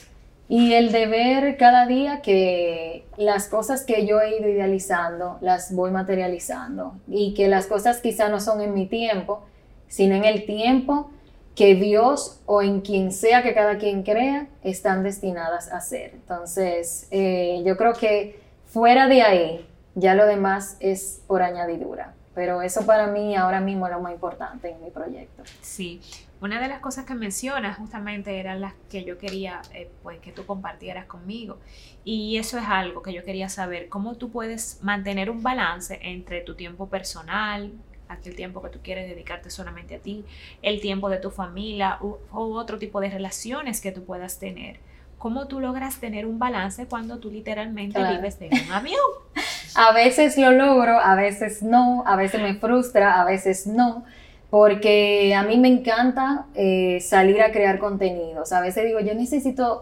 y 0.47 0.73
el 0.73 0.91
de 0.91 1.07
ver 1.07 1.57
cada 1.57 1.88
día 1.88 2.21
que 2.21 3.03
las 3.17 3.47
cosas 3.47 3.83
que 3.83 4.05
yo 4.05 4.21
he 4.21 4.38
ido 4.38 4.47
idealizando 4.47 5.39
las 5.41 5.73
voy 5.73 5.89
materializando 5.89 6.93
y 7.07 7.33
que 7.33 7.47
las 7.47 7.65
cosas 7.65 7.99
quizá 7.99 8.29
no 8.29 8.39
son 8.41 8.62
en 8.62 8.75
mi 8.75 8.86
tiempo, 8.86 9.41
sino 9.88 10.13
en 10.13 10.23
el 10.23 10.45
tiempo 10.45 11.10
que 11.55 11.73
Dios 11.73 12.41
o 12.45 12.62
en 12.62 12.81
quien 12.81 13.12
sea 13.12 13.41
que 13.41 13.55
cada 13.55 13.79
quien 13.79 14.03
crea 14.03 14.45
están 14.63 15.01
destinadas 15.01 15.71
a 15.71 15.81
ser. 15.81 16.12
Entonces, 16.13 17.07
eh, 17.10 17.63
yo 17.65 17.75
creo 17.75 17.93
que 17.93 18.39
fuera 18.67 19.07
de 19.07 19.23
ahí, 19.23 19.67
ya 19.97 20.13
lo 20.13 20.25
demás 20.25 20.77
es 20.79 21.21
por 21.27 21.41
añadidura. 21.41 22.13
Pero 22.36 22.62
eso 22.62 22.86
para 22.86 23.07
mí 23.07 23.36
ahora 23.36 23.60
mismo 23.60 23.88
es 23.88 23.93
lo 23.93 23.99
más 23.99 24.13
importante 24.13 24.69
en 24.69 24.79
mi 24.83 24.91
proyecto. 24.91 25.41
Sí, 25.62 26.01
una 26.39 26.62
de 26.62 26.67
las 26.67 26.81
cosas 26.81 27.05
que 27.05 27.15
mencionas 27.15 27.77
justamente 27.77 28.39
eran 28.39 28.62
las 28.62 28.73
que 28.91 29.03
yo 29.03 29.17
quería 29.17 29.60
eh, 29.73 29.89
pues 30.03 30.19
que 30.19 30.31
tú 30.31 30.45
compartieras 30.45 31.05
conmigo. 31.05 31.57
Y 32.03 32.38
eso 32.38 32.60
es 32.60 32.65
algo 32.67 33.01
que 33.01 33.12
yo 33.12 33.25
quería 33.25 33.49
saber. 33.49 33.89
Cómo 33.89 34.15
tú 34.15 34.29
puedes 34.29 34.83
mantener 34.83 35.31
un 35.31 35.41
balance 35.41 35.97
entre 36.03 36.41
tu 36.41 36.53
tiempo 36.53 36.88
personal 36.89 37.71
aquel 38.10 38.36
tiempo 38.36 38.62
que 38.62 38.69
tú 38.69 38.79
quieres 38.81 39.10
dedicarte 39.10 39.49
solamente 39.49 39.95
a 39.95 39.99
ti 39.99 40.23
el 40.62 40.79
tiempo 40.79 41.10
de 41.10 41.17
tu 41.17 41.29
familia 41.29 41.97
u, 42.01 42.17
otro 42.31 42.77
tipo 42.77 43.01
de 43.01 43.10
relaciones 43.10 43.81
que 43.81 43.91
tú 43.91 44.05
puedas 44.05 44.39
tener 44.39 44.79
cómo 45.17 45.47
tú 45.47 45.60
logras 45.60 45.99
tener 45.99 46.25
un 46.25 46.39
balance 46.39 46.86
cuando 46.86 47.17
tú 47.17 47.29
literalmente 47.31 47.99
vives 48.01 48.38
en 48.39 48.65
un 48.65 48.71
avión 48.71 49.01
a 49.75 49.91
veces 49.93 50.38
lo 50.38 50.51
logro, 50.51 50.99
a 50.99 51.15
veces 51.15 51.63
no, 51.63 52.03
a 52.06 52.15
veces 52.15 52.41
me 52.41 52.56
frustra, 52.56 53.21
a 53.21 53.25
veces 53.25 53.67
no, 53.67 54.06
porque 54.49 55.34
a 55.36 55.43
mí 55.43 55.58
me 55.58 55.67
encanta 55.67 56.45
eh, 56.56 56.99
salir 57.01 57.41
a 57.41 57.51
crear 57.51 57.80
contenidos. 57.80 58.53
A 58.53 58.62
veces 58.62 58.86
digo, 58.86 58.99
yo 58.99 59.13
necesito 59.13 59.82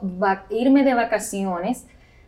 irme 0.50 0.84
de 0.84 0.94
vacaciones 0.94 1.86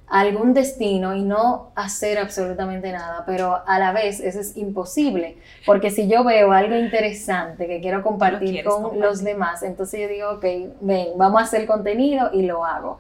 a 0.09 0.21
algún 0.21 0.53
destino 0.53 1.15
y 1.15 1.23
no 1.23 1.71
hacer 1.75 2.17
absolutamente 2.17 2.91
nada, 2.91 3.23
pero 3.25 3.61
a 3.65 3.79
la 3.79 3.91
vez 3.91 4.21
eso 4.21 4.39
es 4.39 4.55
imposible, 4.55 5.37
porque 5.65 5.91
si 5.91 6.07
yo 6.07 6.23
veo 6.23 6.53
algo 6.53 6.77
interesante 6.77 7.67
que 7.67 7.81
quiero 7.81 8.01
compartir 8.03 8.63
con 8.63 8.99
los 9.01 9.23
demás, 9.23 9.63
entonces 9.63 10.01
yo 10.01 10.07
digo, 10.07 10.29
ok, 10.35 10.45
ven, 10.79 11.07
vamos 11.17 11.41
a 11.41 11.43
hacer 11.43 11.65
contenido 11.65 12.29
y 12.33 12.43
lo 12.43 12.63
hago. 12.63 12.99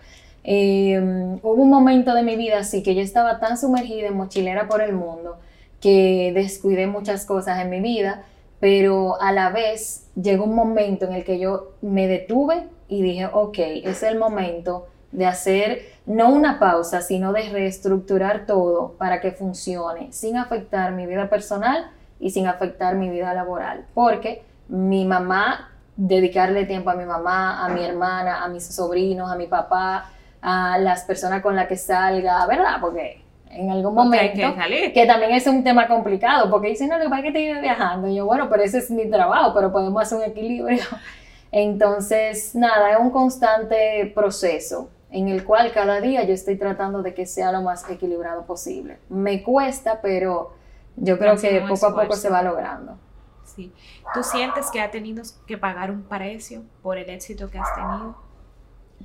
Eh, 0.49 0.97
hubo 1.43 1.61
un 1.61 1.69
momento 1.69 2.13
de 2.13 2.23
mi 2.23 2.37
vida 2.37 2.59
así 2.59 2.81
que 2.81 2.95
yo 2.95 3.01
estaba 3.01 3.41
tan 3.41 3.57
sumergida 3.57 4.07
en 4.07 4.15
mochilera 4.15 4.69
por 4.69 4.81
el 4.81 4.93
mundo 4.93 5.37
que 5.81 6.31
descuidé 6.33 6.87
muchas 6.87 7.25
cosas 7.25 7.59
en 7.59 7.69
mi 7.69 7.81
vida, 7.81 8.23
pero 8.61 9.21
a 9.21 9.33
la 9.33 9.49
vez 9.49 10.07
llegó 10.15 10.45
un 10.45 10.55
momento 10.55 11.03
en 11.03 11.11
el 11.11 11.25
que 11.25 11.37
yo 11.37 11.73
me 11.81 12.07
detuve 12.07 12.69
y 12.87 13.01
dije, 13.01 13.25
ok, 13.25 13.57
es 13.83 14.03
el 14.03 14.17
momento 14.17 14.87
de 15.11 15.25
hacer 15.25 15.81
no 16.05 16.29
una 16.29 16.59
pausa, 16.59 17.01
sino 17.01 17.33
de 17.33 17.49
reestructurar 17.49 18.45
todo 18.45 18.93
para 18.97 19.19
que 19.19 19.33
funcione 19.33 20.13
sin 20.13 20.37
afectar 20.37 20.93
mi 20.93 21.05
vida 21.07 21.29
personal 21.29 21.91
y 22.21 22.29
sin 22.29 22.47
afectar 22.47 22.95
mi 22.95 23.09
vida 23.09 23.33
laboral. 23.33 23.85
Porque 23.93 24.43
mi 24.69 25.03
mamá, 25.03 25.71
dedicarle 25.97 26.65
tiempo 26.65 26.89
a 26.89 26.95
mi 26.95 27.05
mamá, 27.05 27.65
a 27.65 27.69
mi 27.69 27.83
hermana, 27.83 28.45
a 28.45 28.47
mis 28.47 28.65
sobrinos, 28.65 29.29
a 29.29 29.35
mi 29.35 29.47
papá, 29.47 30.11
a 30.49 30.77
las 30.77 31.03
personas 31.03 31.41
con 31.41 31.57
las 31.57 31.67
que 31.67 31.75
salga, 31.75 32.45
¿verdad? 32.47 32.77
Porque 32.79 33.21
en 33.49 33.69
algún 33.69 33.93
momento, 33.93 34.55
que, 34.93 35.05
también 35.05 35.31
es 35.31 35.45
un 35.45 35.61
tema 35.61 35.89
complicado, 35.89 36.49
porque 36.49 36.69
dicen, 36.69 36.87
no, 36.87 36.97
lo 36.97 37.03
que 37.03 37.09
pasa 37.09 37.19
es 37.19 37.25
que 37.25 37.31
te 37.33 37.59
viajando. 37.59 38.07
Y 38.07 38.15
yo, 38.15 38.25
bueno, 38.25 38.47
pero 38.49 38.63
ese 38.63 38.77
es 38.77 38.89
mi 38.89 39.09
trabajo, 39.09 39.53
pero 39.53 39.73
podemos 39.73 40.01
hacer 40.01 40.19
un 40.19 40.23
equilibrio. 40.23 40.85
Entonces, 41.51 42.55
nada, 42.55 42.93
es 42.93 42.97
un 42.97 43.09
constante 43.09 44.09
proceso 44.15 44.89
en 45.11 45.27
el 45.27 45.43
cual 45.43 45.73
cada 45.73 45.99
día 45.99 46.23
yo 46.23 46.33
estoy 46.33 46.55
tratando 46.55 47.03
de 47.03 47.13
que 47.13 47.25
sea 47.25 47.51
lo 47.51 47.61
más 47.61 47.89
equilibrado 47.89 48.45
posible. 48.45 48.99
Me 49.09 49.43
cuesta, 49.43 49.99
pero 50.01 50.53
yo 50.95 51.19
creo 51.19 51.35
que 51.35 51.61
poco 51.67 51.87
a 51.87 52.03
poco 52.03 52.15
se 52.15 52.29
va 52.29 52.41
logrando. 52.41 52.97
Sí. 53.43 53.73
¿Tú 54.13 54.23
sientes 54.23 54.71
que 54.71 54.79
ha 54.79 54.91
tenido 54.91 55.23
que 55.45 55.57
pagar 55.57 55.91
un 55.91 56.03
precio 56.03 56.63
por 56.81 56.97
el 56.97 57.09
éxito 57.09 57.49
que 57.49 57.59
has 57.59 57.75
tenido? 57.75 58.26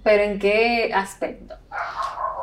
¿Pero 0.02 0.22
en 0.22 0.38
qué 0.38 0.92
aspecto? 0.94 1.56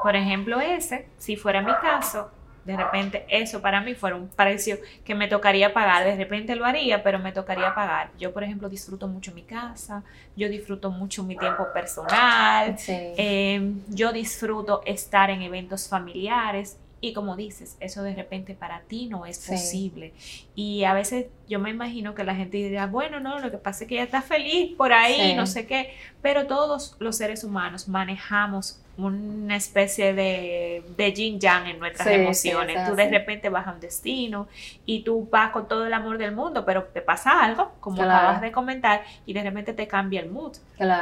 Por 0.04 0.16
ejemplo, 0.16 0.62
ese, 0.62 1.08
si 1.18 1.36
fuera 1.36 1.62
mi 1.62 1.74
caso, 1.82 2.32
de 2.66 2.78
repente 2.78 3.26
eso 3.30 3.62
para 3.62 3.82
mí 3.82 3.96
fuera 3.96 4.16
un 4.16 4.28
precio 4.28 4.78
que 5.04 5.16
me 5.16 5.28
tocaría 5.28 5.74
pagar. 5.74 6.04
De 6.06 6.16
repente 6.16 6.56
lo 6.56 6.66
haría, 6.66 7.04
pero 7.04 7.20
me 7.20 7.32
tocaría 7.32 7.74
pagar. 7.74 8.12
Yo, 8.18 8.32
por 8.32 8.44
ejemplo, 8.44 8.70
disfruto 8.70 9.08
mucho 9.08 9.34
mi 9.34 9.44
casa, 9.44 10.04
yo 10.36 10.48
disfruto 10.50 10.92
mucho 10.92 11.24
mi 11.24 11.36
tiempo 11.36 11.68
personal, 11.74 12.76
em, 12.88 13.82
yo 13.90 14.14
disfruto 14.14 14.82
estar 14.86 15.30
en 15.30 15.42
eventos 15.42 15.88
familiares 15.90 16.78
y 17.02 17.14
como 17.14 17.36
dices, 17.36 17.78
eso 17.80 18.04
de 18.04 18.14
repente 18.14 18.56
para 18.56 18.82
ti 18.82 19.08
no 19.08 19.26
es 19.26 19.48
posible. 19.48 20.14
Y 20.56 20.84
a 20.84 20.94
veces 20.94 21.28
yo 21.48 21.60
me 21.60 21.70
imagino 21.70 22.16
que 22.16 22.24
la 22.24 22.36
gente 22.36 22.58
dirá, 22.58 22.88
bueno, 22.88 23.20
no, 23.20 23.40
lo 23.40 23.52
que 23.52 23.58
pasa 23.58 23.84
es 23.84 23.88
que 23.88 23.96
ella 23.96 24.04
está 24.04 24.22
feliz 24.22 24.76
por 24.76 24.92
ahí, 24.92 25.36
no 25.36 25.48
sé 25.48 25.66
qué, 25.66 25.94
pero 26.22 26.48
todos 26.48 26.96
los 27.00 27.18
seres 27.18 27.44
humanos 27.44 27.88
manejamos 27.88 28.82
una 29.08 29.56
especie 29.56 30.14
de, 30.14 30.84
de 30.96 31.14
yin 31.14 31.40
yang 31.40 31.68
en 31.68 31.80
nuestras 31.80 32.08
emociones. 32.08 32.88
tú 32.88 32.96
de 32.96 33.10
repente 33.10 33.50
vas 33.50 33.68
a 33.68 33.72
un 33.72 33.80
destino 33.80 34.48
y 34.86 35.04
tú 35.04 35.28
vas 35.32 35.52
con 35.52 35.68
todo 35.68 35.86
el 35.86 35.94
amor 35.94 36.18
del 36.18 36.34
mundo, 36.34 36.66
pero 36.66 36.84
te 36.84 37.02
pasa 37.02 37.44
algo, 37.44 37.72
como 37.80 38.02
acabas 38.04 38.42
de 38.42 38.52
comentar, 38.52 39.04
y 39.26 39.34
de 39.34 39.44
repente 39.44 39.74
te 39.74 39.88
cambia 39.88 40.22
el 40.22 40.30
mood. 40.30 40.54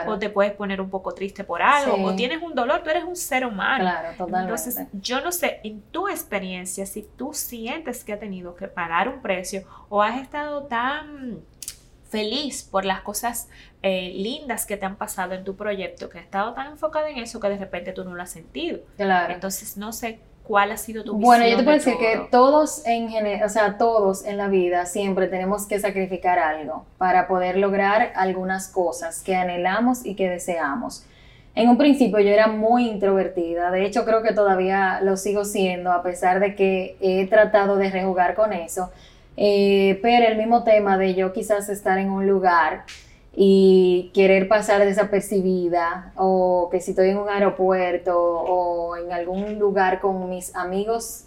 O 0.08 0.18
te 0.18 0.30
puedes 0.30 0.54
poner 0.54 0.82
un 0.82 0.90
poco 0.90 1.14
triste 1.14 1.44
por 1.44 1.62
algo, 1.62 2.04
o 2.04 2.16
tienes 2.16 2.42
un 2.42 2.56
dolor, 2.56 2.84
tú 2.84 2.90
eres 2.90 3.04
un 3.04 3.16
ser 3.16 3.46
humano. 3.46 3.90
Entonces, 4.20 4.80
yo 4.94 5.22
no 5.22 5.32
sé, 5.32 5.60
en 5.64 5.82
tu 5.82 6.08
experiencia, 6.08 6.86
si 6.86 7.08
tú 7.18 7.34
sientes 7.34 8.04
que 8.04 8.14
has 8.14 8.20
tenido 8.20 8.56
que 8.56 8.68
pagar 8.68 9.08
un 9.10 9.22
precio 9.22 9.64
o 9.90 10.02
has 10.02 10.22
estado 10.22 10.64
tan 10.64 11.40
feliz 12.10 12.63
por 12.63 12.86
las 12.86 13.02
cosas 13.02 13.50
eh, 13.82 14.12
lindas 14.15 14.65
que 14.65 14.78
te 14.78 14.86
han 14.86 14.96
pasado 14.96 15.34
en 15.34 15.43
tu 15.43 15.56
proyecto, 15.56 16.10
que 16.10 16.20
has 16.20 16.26
estado 16.26 16.54
tan 16.54 16.67
enfocado 16.67 17.08
en 17.08 17.17
eso 17.17 17.39
que 17.39 17.50
de 17.50 17.58
repente 17.58 17.93
tú 17.93 18.04
no 18.04 18.15
lo 18.15 18.22
has 18.22 18.32
sentido. 18.32 18.80
Claro. 18.98 19.34
Entonces, 19.34 19.78
no 19.78 19.93
sé 19.93 20.20
cuál 20.48 20.72
ha 20.72 20.78
sido 20.78 21.04
tu 21.04 21.17
visión. 21.17 21.22
Bueno, 21.22 21.48
yo 21.48 21.58
te 21.58 21.63
puedo 21.63 21.78
decir 21.78 21.98
que 21.98 22.28
todos 22.32 22.86
en 22.86 23.10
o 23.43 23.50
sea, 23.50 23.78
todos 23.78 24.26
en 24.26 24.38
la 24.38 24.48
vida 24.48 24.86
siempre 24.86 25.28
tenemos 25.28 25.67
que 25.67 25.80
sacrificar 25.80 26.39
algo 26.39 26.86
para 26.98 27.28
poder 27.28 27.58
lograr 27.58 28.13
algunas 28.15 28.70
cosas 28.70 29.22
que 29.22 29.36
anhelamos 29.36 30.06
y 30.06 30.15
que 30.15 30.30
deseamos. 30.30 31.06
En 31.54 31.70
un 31.70 31.78
principio 31.78 32.20
yo 32.20 32.30
era 32.30 32.48
muy 32.48 32.88
introvertida, 32.88 33.72
de 33.72 33.84
hecho 33.84 34.06
creo 34.06 34.22
que 34.22 34.32
todavía 34.32 35.02
lo 35.02 35.17
sigo 35.17 35.43
siendo, 35.43 35.91
a 35.91 36.04
pesar 36.04 36.39
de 36.39 36.56
que 36.56 36.96
he 37.02 37.26
tratado 37.28 37.78
de 37.78 37.89
rejugar 37.89 38.36
con 38.36 38.54
eso 38.54 38.91
eh, 39.38 40.00
pero 40.02 40.28
el 40.28 40.38
mismo 40.38 40.63
tema 40.63 40.97
de 40.97 41.13
yo 41.13 41.32
quizás 41.32 41.69
estar 41.69 42.00
en 42.00 42.10
un 42.10 42.28
lugar 42.28 42.84
y 43.36 44.10
querer 44.15 44.47
pasar 44.47 44.84
desapercibida 44.84 46.12
o 46.15 46.69
que 46.71 46.82
si 46.82 46.91
estoy 46.91 47.10
en 47.10 47.17
un 47.17 47.30
aeropuerto 47.30 48.19
o 48.19 48.97
en 48.97 49.12
algún 49.13 49.60
lugar 49.60 50.00
con 50.00 50.28
mis 50.28 50.56
amigos 50.56 51.26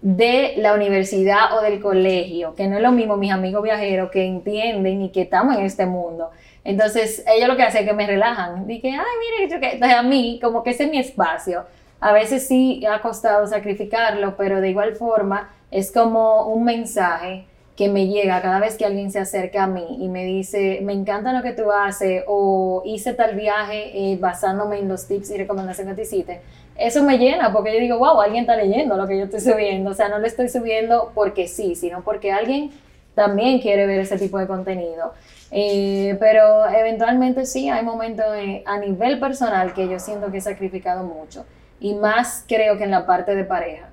de 0.00 0.54
la 0.56 0.72
universidad 0.72 1.56
o 1.56 1.62
del 1.62 1.80
colegio, 1.80 2.54
que 2.54 2.66
no 2.66 2.76
es 2.76 2.82
lo 2.82 2.92
mismo 2.92 3.18
mis 3.18 3.30
amigos 3.30 3.62
viajeros 3.62 4.10
que 4.10 4.24
entienden 4.24 5.02
y 5.02 5.10
que 5.10 5.22
estamos 5.22 5.56
en 5.56 5.64
este 5.64 5.84
mundo. 5.84 6.30
Entonces, 6.64 7.22
ellos 7.26 7.48
lo 7.48 7.56
que 7.56 7.62
hacen 7.62 7.82
es 7.82 7.88
que 7.88 7.94
me 7.94 8.06
relajan. 8.06 8.66
Dije, 8.66 8.90
ay, 8.90 9.46
mire, 9.46 9.54
entonces 9.54 9.96
a 9.96 10.02
mí, 10.02 10.38
como 10.42 10.62
que 10.62 10.70
ese 10.70 10.84
es 10.84 10.90
mi 10.90 10.98
espacio. 10.98 11.64
A 12.00 12.12
veces 12.12 12.46
sí 12.46 12.84
ha 12.86 13.00
costado 13.00 13.46
sacrificarlo, 13.46 14.36
pero 14.36 14.60
de 14.60 14.70
igual 14.70 14.94
forma 14.96 15.50
es 15.74 15.90
como 15.90 16.46
un 16.46 16.62
mensaje 16.62 17.46
que 17.76 17.88
me 17.88 18.06
llega 18.06 18.40
cada 18.40 18.60
vez 18.60 18.76
que 18.76 18.84
alguien 18.84 19.10
se 19.10 19.18
acerca 19.18 19.64
a 19.64 19.66
mí 19.66 19.84
y 19.98 20.08
me 20.08 20.24
dice, 20.24 20.78
me 20.84 20.92
encanta 20.92 21.32
lo 21.32 21.42
que 21.42 21.50
tú 21.50 21.72
haces 21.72 22.22
o 22.28 22.82
hice 22.84 23.12
tal 23.12 23.34
viaje 23.34 23.90
eh, 23.92 24.16
basándome 24.16 24.78
en 24.78 24.88
los 24.88 25.08
tips 25.08 25.32
y 25.32 25.36
recomendaciones 25.36 25.92
que 25.92 25.96
te 25.96 26.02
hiciste. 26.02 26.40
Eso 26.76 27.02
me 27.02 27.18
llena 27.18 27.52
porque 27.52 27.74
yo 27.74 27.80
digo, 27.80 27.98
wow, 27.98 28.20
alguien 28.20 28.42
está 28.42 28.54
leyendo 28.56 28.96
lo 28.96 29.08
que 29.08 29.18
yo 29.18 29.24
estoy 29.24 29.40
subiendo. 29.40 29.90
O 29.90 29.94
sea, 29.94 30.08
no 30.08 30.20
lo 30.20 30.26
estoy 30.28 30.48
subiendo 30.48 31.10
porque 31.12 31.48
sí, 31.48 31.74
sino 31.74 32.02
porque 32.02 32.30
alguien 32.30 32.70
también 33.16 33.58
quiere 33.60 33.88
ver 33.88 33.98
ese 33.98 34.16
tipo 34.16 34.38
de 34.38 34.46
contenido. 34.46 35.12
Eh, 35.50 36.16
pero 36.20 36.68
eventualmente 36.68 37.46
sí, 37.46 37.68
hay 37.68 37.84
momentos 37.84 38.26
a 38.64 38.78
nivel 38.78 39.18
personal 39.18 39.74
que 39.74 39.88
yo 39.88 39.98
siento 39.98 40.30
que 40.30 40.38
he 40.38 40.40
sacrificado 40.40 41.02
mucho. 41.02 41.44
Y 41.80 41.94
más 41.94 42.44
creo 42.46 42.78
que 42.78 42.84
en 42.84 42.92
la 42.92 43.06
parte 43.06 43.34
de 43.34 43.42
pareja 43.42 43.88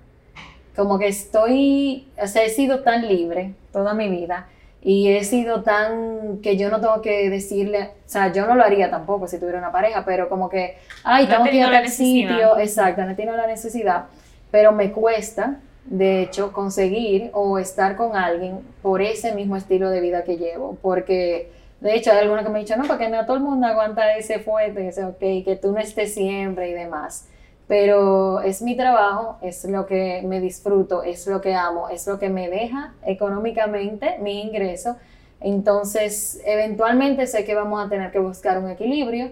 como 0.75 0.97
que 0.97 1.07
estoy, 1.07 2.07
o 2.21 2.27
sea, 2.27 2.43
he 2.43 2.49
sido 2.49 2.79
tan 2.81 3.07
libre 3.07 3.53
toda 3.71 3.93
mi 3.93 4.09
vida 4.09 4.47
y 4.81 5.09
he 5.09 5.23
sido 5.23 5.61
tan 5.61 6.39
que 6.41 6.57
yo 6.57 6.69
no 6.69 6.79
tengo 6.79 7.01
que 7.01 7.29
decirle, 7.29 7.91
o 8.05 8.09
sea, 8.09 8.31
yo 8.31 8.47
no 8.47 8.55
lo 8.55 8.63
haría 8.63 8.89
tampoco 8.89 9.27
si 9.27 9.37
tuviera 9.37 9.59
una 9.59 9.71
pareja, 9.71 10.03
pero 10.05 10.27
como 10.27 10.49
que, 10.49 10.77
ay, 11.03 11.27
tengo 11.27 11.43
que 11.43 11.55
ir 11.55 11.63
a 11.63 11.71
tal 11.71 11.89
sitio, 11.89 12.57
exacto, 12.57 13.03
no 13.03 13.15
tengo 13.15 13.33
la 13.33 13.47
necesidad, 13.47 14.05
pero 14.49 14.71
me 14.71 14.91
cuesta, 14.91 15.59
de 15.85 16.23
hecho, 16.23 16.51
conseguir 16.51 17.29
o 17.33 17.59
estar 17.59 17.95
con 17.95 18.15
alguien 18.15 18.59
por 18.81 19.01
ese 19.01 19.33
mismo 19.33 19.55
estilo 19.55 19.89
de 19.89 20.01
vida 20.01 20.23
que 20.23 20.37
llevo, 20.37 20.77
porque 20.81 21.51
de 21.79 21.95
hecho 21.95 22.11
hay 22.11 22.19
algunos 22.19 22.43
que 22.43 22.49
me 22.49 22.59
han 22.59 22.65
dicho, 22.65 22.77
no, 22.77 22.85
porque 22.85 23.09
no 23.09 23.25
todo 23.25 23.37
el 23.37 23.43
mundo 23.43 23.67
aguanta 23.67 24.15
ese 24.15 24.39
fuerte, 24.39 24.87
ese 24.87 25.03
ok, 25.03 25.19
que 25.19 25.59
tú 25.61 25.73
no 25.73 25.79
estés 25.79 26.13
siempre 26.13 26.69
y 26.69 26.73
demás 26.73 27.27
pero 27.71 28.41
es 28.41 28.61
mi 28.61 28.75
trabajo, 28.75 29.37
es 29.41 29.63
lo 29.63 29.85
que 29.85 30.23
me 30.25 30.41
disfruto, 30.41 31.03
es 31.03 31.25
lo 31.25 31.39
que 31.39 31.55
amo, 31.55 31.87
es 31.87 32.05
lo 32.05 32.19
que 32.19 32.27
me 32.27 32.49
deja 32.49 32.91
económicamente 33.05 34.17
mi 34.19 34.41
ingreso. 34.41 34.97
Entonces, 35.39 36.41
eventualmente 36.43 37.27
sé 37.27 37.45
que 37.45 37.55
vamos 37.55 37.81
a 37.81 37.87
tener 37.87 38.11
que 38.11 38.19
buscar 38.19 38.57
un 38.57 38.69
equilibrio 38.69 39.31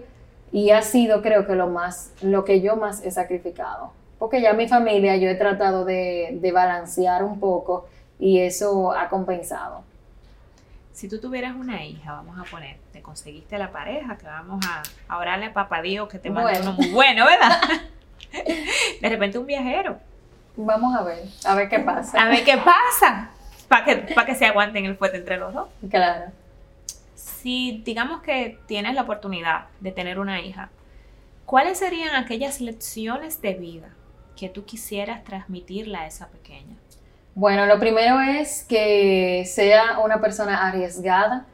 y 0.52 0.70
ha 0.70 0.80
sido, 0.80 1.20
creo 1.20 1.46
que 1.46 1.54
lo 1.54 1.66
más, 1.66 2.14
lo 2.22 2.46
que 2.46 2.62
yo 2.62 2.76
más 2.76 3.04
he 3.04 3.10
sacrificado. 3.10 3.92
Porque 4.18 4.40
ya 4.40 4.54
mi 4.54 4.66
familia 4.68 5.18
yo 5.18 5.28
he 5.28 5.34
tratado 5.34 5.84
de, 5.84 6.38
de 6.40 6.50
balancear 6.50 7.22
un 7.22 7.40
poco 7.40 7.88
y 8.18 8.38
eso 8.38 8.92
ha 8.92 9.10
compensado. 9.10 9.82
Si 10.94 11.10
tú 11.10 11.20
tuvieras 11.20 11.56
una 11.56 11.84
hija, 11.84 12.12
vamos 12.12 12.38
a 12.38 12.50
poner, 12.50 12.78
te 12.90 13.02
conseguiste 13.02 13.58
la 13.58 13.70
pareja, 13.70 14.16
que 14.16 14.24
vamos 14.24 14.64
a, 14.66 15.18
orarle 15.18 15.44
a 15.44 15.52
papá 15.52 15.82
Dios 15.82 16.08
que 16.08 16.18
te 16.18 16.30
mande 16.30 16.58
uno 16.62 16.72
muy 16.72 16.88
bueno, 16.90 17.26
¿verdad? 17.26 17.60
De 19.00 19.08
repente 19.08 19.38
un 19.38 19.46
viajero. 19.46 19.98
Vamos 20.56 20.94
a 20.94 21.02
ver, 21.02 21.24
a 21.44 21.54
ver 21.54 21.68
qué 21.68 21.78
pasa. 21.78 22.20
A 22.20 22.28
ver 22.28 22.44
qué 22.44 22.58
pasa. 22.58 23.30
Para 23.68 23.84
que, 23.84 23.96
para 24.14 24.26
que 24.26 24.34
se 24.34 24.46
aguanten 24.46 24.84
el 24.84 24.96
fuerte 24.96 25.18
entre 25.18 25.36
los 25.36 25.54
dos. 25.54 25.68
Claro. 25.88 26.32
Si 27.14 27.82
digamos 27.84 28.22
que 28.22 28.58
tienes 28.66 28.94
la 28.94 29.02
oportunidad 29.02 29.66
de 29.80 29.92
tener 29.92 30.18
una 30.18 30.40
hija, 30.40 30.70
¿cuáles 31.46 31.78
serían 31.78 32.14
aquellas 32.14 32.60
lecciones 32.60 33.40
de 33.40 33.54
vida 33.54 33.90
que 34.36 34.48
tú 34.48 34.64
quisieras 34.64 35.24
transmitirle 35.24 35.96
a 35.96 36.06
esa 36.06 36.28
pequeña? 36.28 36.76
Bueno, 37.34 37.66
lo 37.66 37.78
primero 37.78 38.20
es 38.20 38.64
que 38.68 39.44
sea 39.46 39.98
una 40.00 40.20
persona 40.20 40.66
arriesgada, 40.66 41.46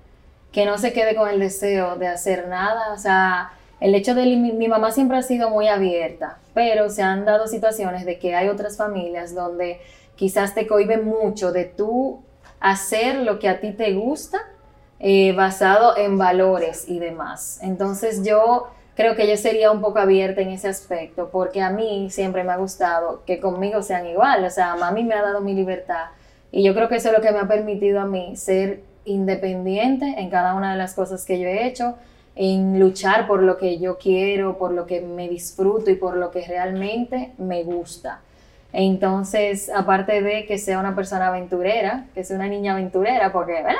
que 0.53 0.65
no 0.65 0.79
se 0.79 0.93
quede 0.93 1.15
con 1.15 1.29
el 1.29 1.39
deseo 1.39 1.97
de 1.97 2.09
hacer 2.09 2.49
nada, 2.49 2.93
o 2.93 2.99
sea, 2.99 3.53
el 3.81 3.95
hecho 3.95 4.15
de 4.15 4.25
mi, 4.25 4.69
mamá 4.69 4.91
siempre 4.91 5.19
ha 5.19 5.23
sido 5.23 5.51
muy 5.51 5.69
abierta, 5.69 6.39
pero 6.55 6.89
se 6.89 7.03
han 7.03 7.25
dado 7.25 7.47
situaciones 7.47 8.05
de 8.05 8.19
que 8.19 8.35
hay 8.35 8.49
otras 8.49 8.77
familias 8.77 9.35
donde 9.35 9.81
quizás 10.15 10.55
te 10.55 10.67
cohiben 10.67 11.05
mucho 11.05 11.53
de 11.53 11.65
tú 11.65 12.23
hacer 12.59 13.17
lo 13.17 13.39
que 13.39 13.49
a 13.49 13.61
ti 13.61 13.73
te 13.73 13.93
gusta 13.93 14.39
eh, 14.99 15.33
basado 15.35 15.97
en 15.97 16.17
valores 16.17 16.89
y 16.89 16.99
demás. 16.99 17.59
Entonces 17.63 18.25
yo 18.25 18.69
creo 18.95 19.15
que 19.15 19.29
yo 19.29 19.37
sería 19.37 19.71
un 19.71 19.83
poco 19.83 19.99
abierta 19.99 20.41
en 20.41 20.49
ese 20.49 20.69
aspecto, 20.69 21.29
porque 21.31 21.61
a 21.61 21.71
mí 21.71 22.09
siempre 22.11 22.45
me 22.45 22.53
ha 22.53 22.57
gustado 22.57 23.23
que 23.27 23.41
conmigo 23.41 23.83
sean 23.83 24.07
igual, 24.07 24.43
o 24.45 24.51
sea, 24.51 24.75
mami 24.77 25.05
me 25.05 25.15
ha 25.15 25.23
dado 25.23 25.43
mi 25.43 25.53
libertad 25.53 26.07
y 26.51 26.65
yo 26.65 26.75
creo 26.75 26.89
que 26.89 26.97
eso 26.97 27.11
es 27.11 27.15
lo 27.15 27.21
que 27.21 27.31
me 27.33 27.41
ha 27.41 27.47
permitido 27.47 28.01
a 28.01 28.07
mí 28.07 28.37
ser 28.37 28.81
independiente 29.05 30.15
en 30.19 30.31
cada 30.31 30.55
una 30.55 30.73
de 30.73 30.79
las 30.79 30.95
cosas 30.95 31.27
que 31.27 31.39
yo 31.39 31.47
he 31.47 31.67
hecho, 31.67 31.97
en 32.37 32.79
luchar 32.79 33.27
por 33.27 33.43
lo 33.43 33.57
que 33.57 33.79
yo 33.79 33.97
quiero, 33.99 34.59
por 34.59 34.73
lo 34.73 34.87
que 34.87 35.01
me 35.01 35.29
disfruto 35.29 35.91
y 35.91 35.97
por 35.97 36.17
lo 36.17 36.31
que 36.31 36.47
realmente 36.47 37.33
me 37.39 37.65
gusta. 37.65 38.21
Entonces, 38.73 39.71
aparte 39.75 40.21
de 40.21 40.45
que 40.45 40.59
sea 40.59 40.79
una 40.79 40.95
persona 40.95 41.29
aventurera, 41.29 42.07
que 42.15 42.23
sea 42.25 42.37
una 42.37 42.47
niña 42.47 42.75
aventurera, 42.75 43.33
porque, 43.33 43.55
¿verdad? 43.55 43.75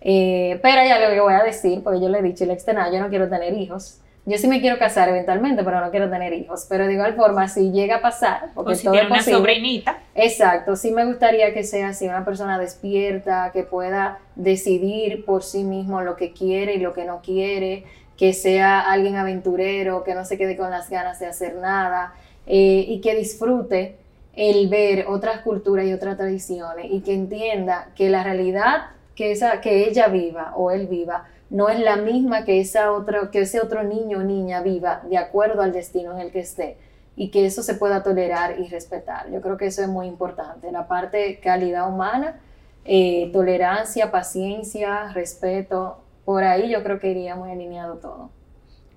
Eh, 0.00 0.58
pero 0.62 0.82
ya 0.84 0.98
lo 0.98 1.14
que 1.14 1.20
voy 1.20 1.34
a 1.34 1.44
decir, 1.44 1.82
porque 1.82 2.00
yo 2.00 2.08
le 2.08 2.18
he 2.18 2.22
dicho 2.22 2.44
y 2.44 2.48
le 2.48 2.54
he 2.54 2.92
yo 2.92 3.00
no 3.00 3.08
quiero 3.08 3.28
tener 3.28 3.54
hijos. 3.54 4.00
Yo 4.28 4.38
sí 4.38 4.48
me 4.48 4.60
quiero 4.60 4.76
casar 4.76 5.08
eventualmente, 5.08 5.62
pero 5.62 5.80
no 5.80 5.90
quiero 5.92 6.10
tener 6.10 6.32
hijos. 6.32 6.66
Pero 6.68 6.86
de 6.86 6.94
igual 6.94 7.14
forma, 7.14 7.46
si 7.46 7.70
llega 7.70 7.96
a 7.96 8.00
pasar, 8.02 8.50
porque 8.54 8.72
o 8.72 8.74
si 8.74 8.90
tiene 8.90 9.06
una 9.06 9.22
sobrinita. 9.22 10.00
Exacto, 10.16 10.74
sí 10.74 10.90
me 10.90 11.04
gustaría 11.04 11.54
que 11.54 11.62
sea 11.62 11.90
así, 11.90 12.08
una 12.08 12.24
persona 12.24 12.58
despierta, 12.58 13.50
que 13.52 13.62
pueda 13.62 14.18
decidir 14.34 15.24
por 15.24 15.44
sí 15.44 15.62
mismo 15.62 16.02
lo 16.02 16.16
que 16.16 16.32
quiere 16.32 16.74
y 16.74 16.78
lo 16.80 16.92
que 16.92 17.04
no 17.04 17.22
quiere, 17.22 17.84
que 18.16 18.32
sea 18.32 18.80
alguien 18.80 19.14
aventurero, 19.14 20.02
que 20.02 20.14
no 20.16 20.24
se 20.24 20.36
quede 20.36 20.56
con 20.56 20.70
las 20.70 20.90
ganas 20.90 21.20
de 21.20 21.26
hacer 21.26 21.54
nada 21.54 22.14
eh, 22.46 22.84
y 22.88 23.00
que 23.00 23.14
disfrute 23.14 23.96
el 24.34 24.68
ver 24.68 25.06
otras 25.06 25.40
culturas 25.42 25.86
y 25.86 25.92
otras 25.92 26.16
tradiciones 26.16 26.86
y 26.90 27.00
que 27.00 27.14
entienda 27.14 27.90
que 27.94 28.10
la 28.10 28.24
realidad 28.24 28.88
que, 29.14 29.32
esa, 29.32 29.60
que 29.60 29.88
ella 29.88 30.08
viva 30.08 30.52
o 30.56 30.70
él 30.70 30.86
viva 30.86 31.24
no 31.50 31.68
es 31.68 31.78
la 31.78 31.96
misma 31.96 32.44
que, 32.44 32.60
esa 32.60 32.92
otra, 32.92 33.30
que 33.30 33.42
ese 33.42 33.60
otro 33.60 33.84
niño 33.84 34.18
o 34.18 34.22
niña 34.22 34.62
viva 34.62 35.02
de 35.08 35.16
acuerdo 35.16 35.62
al 35.62 35.72
destino 35.72 36.12
en 36.12 36.18
el 36.18 36.32
que 36.32 36.40
esté 36.40 36.76
y 37.14 37.30
que 37.30 37.46
eso 37.46 37.62
se 37.62 37.74
pueda 37.74 38.02
tolerar 38.02 38.60
y 38.60 38.68
respetar. 38.68 39.30
Yo 39.30 39.40
creo 39.40 39.56
que 39.56 39.66
eso 39.66 39.82
es 39.82 39.88
muy 39.88 40.06
importante. 40.06 40.70
La 40.70 40.86
parte 40.86 41.40
calidad 41.40 41.88
humana, 41.88 42.40
eh, 42.84 43.30
tolerancia, 43.32 44.10
paciencia, 44.10 45.12
respeto, 45.12 45.98
por 46.24 46.44
ahí 46.44 46.70
yo 46.70 46.82
creo 46.82 47.00
que 47.00 47.10
iría 47.10 47.34
muy 47.34 47.50
alineado 47.50 47.96
todo. 47.96 48.30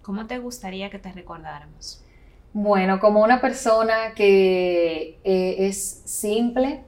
¿Cómo 0.01 0.27
te 0.27 0.39
gustaría 0.39 0.89
que 0.89 0.99
te 0.99 1.11
recordáramos? 1.11 2.03
Bueno, 2.51 2.99
como 2.99 3.23
una 3.23 3.39
persona 3.39 4.13
que 4.15 5.19
eh, 5.23 5.55
es 5.59 6.01
simple, 6.05 6.81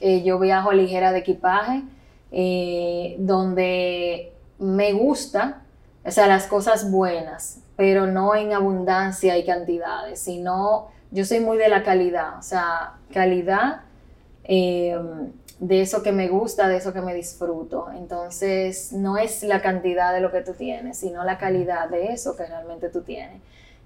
eh, 0.00 0.22
yo 0.22 0.38
viajo 0.38 0.72
ligera 0.72 1.12
de 1.12 1.18
equipaje, 1.18 1.82
donde 3.18 4.32
me 4.58 4.92
gusta, 4.92 5.62
o 6.04 6.10
sea, 6.10 6.26
las 6.26 6.46
cosas 6.46 6.90
buenas, 6.90 7.60
pero 7.76 8.06
no 8.06 8.34
en 8.34 8.52
abundancia 8.52 9.38
y 9.38 9.44
cantidades, 9.44 10.20
sino 10.20 10.88
yo 11.10 11.24
soy 11.24 11.40
muy 11.40 11.58
de 11.58 11.68
la 11.68 11.82
calidad, 11.82 12.38
o 12.38 12.42
sea, 12.42 12.94
calidad 13.12 13.82
em, 14.44 15.32
de 15.60 15.80
eso 15.80 16.02
que 16.02 16.12
me 16.12 16.28
gusta, 16.28 16.68
de 16.68 16.76
eso 16.76 16.92
que 16.92 17.00
me 17.00 17.14
disfruto. 17.14 17.88
Entonces, 17.96 18.92
no 18.92 19.16
es 19.16 19.42
la 19.42 19.60
cantidad 19.62 20.12
de 20.12 20.20
lo 20.20 20.30
que 20.30 20.40
tú 20.42 20.54
tienes, 20.54 20.98
sino 20.98 21.24
la 21.24 21.38
calidad 21.38 21.88
de 21.88 22.12
eso 22.12 22.36
que 22.36 22.46
realmente 22.46 22.88
tú 22.88 23.02
tienes. 23.02 23.40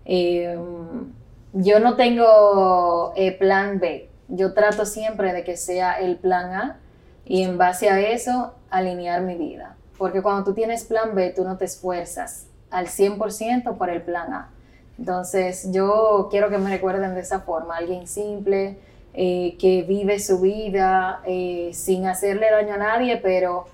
Em, 0.04 1.12
yo 1.52 1.80
no 1.80 1.96
tengo 1.96 3.12
eh, 3.16 3.32
plan 3.32 3.78
B, 3.78 4.08
yo 4.28 4.54
trato 4.54 4.86
siempre 4.86 5.32
de 5.32 5.44
que 5.44 5.56
sea 5.56 5.92
el 5.94 6.16
plan 6.16 6.52
A 6.54 6.78
y 7.24 7.42
en 7.42 7.58
base 7.58 7.90
a 7.90 8.00
eso 8.00 8.54
alinear 8.70 9.20
mi 9.22 9.36
vida 9.36 9.76
porque 9.98 10.22
cuando 10.22 10.44
tú 10.44 10.54
tienes 10.54 10.84
plan 10.84 11.14
B, 11.14 11.30
tú 11.30 11.44
no 11.44 11.56
te 11.56 11.64
esfuerzas 11.64 12.46
al 12.70 12.86
100% 12.86 13.76
por 13.76 13.90
el 13.90 14.02
plan 14.02 14.32
A. 14.32 14.50
Entonces, 14.98 15.68
yo 15.72 16.28
quiero 16.30 16.48
que 16.50 16.58
me 16.58 16.70
recuerden 16.70 17.14
de 17.14 17.20
esa 17.20 17.40
forma, 17.40 17.76
alguien 17.76 18.06
simple, 18.06 18.78
eh, 19.14 19.56
que 19.58 19.82
vive 19.82 20.18
su 20.18 20.40
vida 20.40 21.22
eh, 21.26 21.70
sin 21.74 22.06
hacerle 22.06 22.50
daño 22.50 22.74
a 22.74 22.78
nadie, 22.78 23.18
pero 23.18 23.66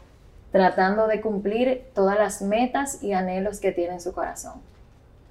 tratando 0.50 1.06
de 1.06 1.20
cumplir 1.20 1.84
todas 1.94 2.18
las 2.18 2.42
metas 2.42 3.02
y 3.02 3.12
anhelos 3.12 3.60
que 3.60 3.72
tiene 3.72 3.94
en 3.94 4.00
su 4.00 4.12
corazón. 4.12 4.54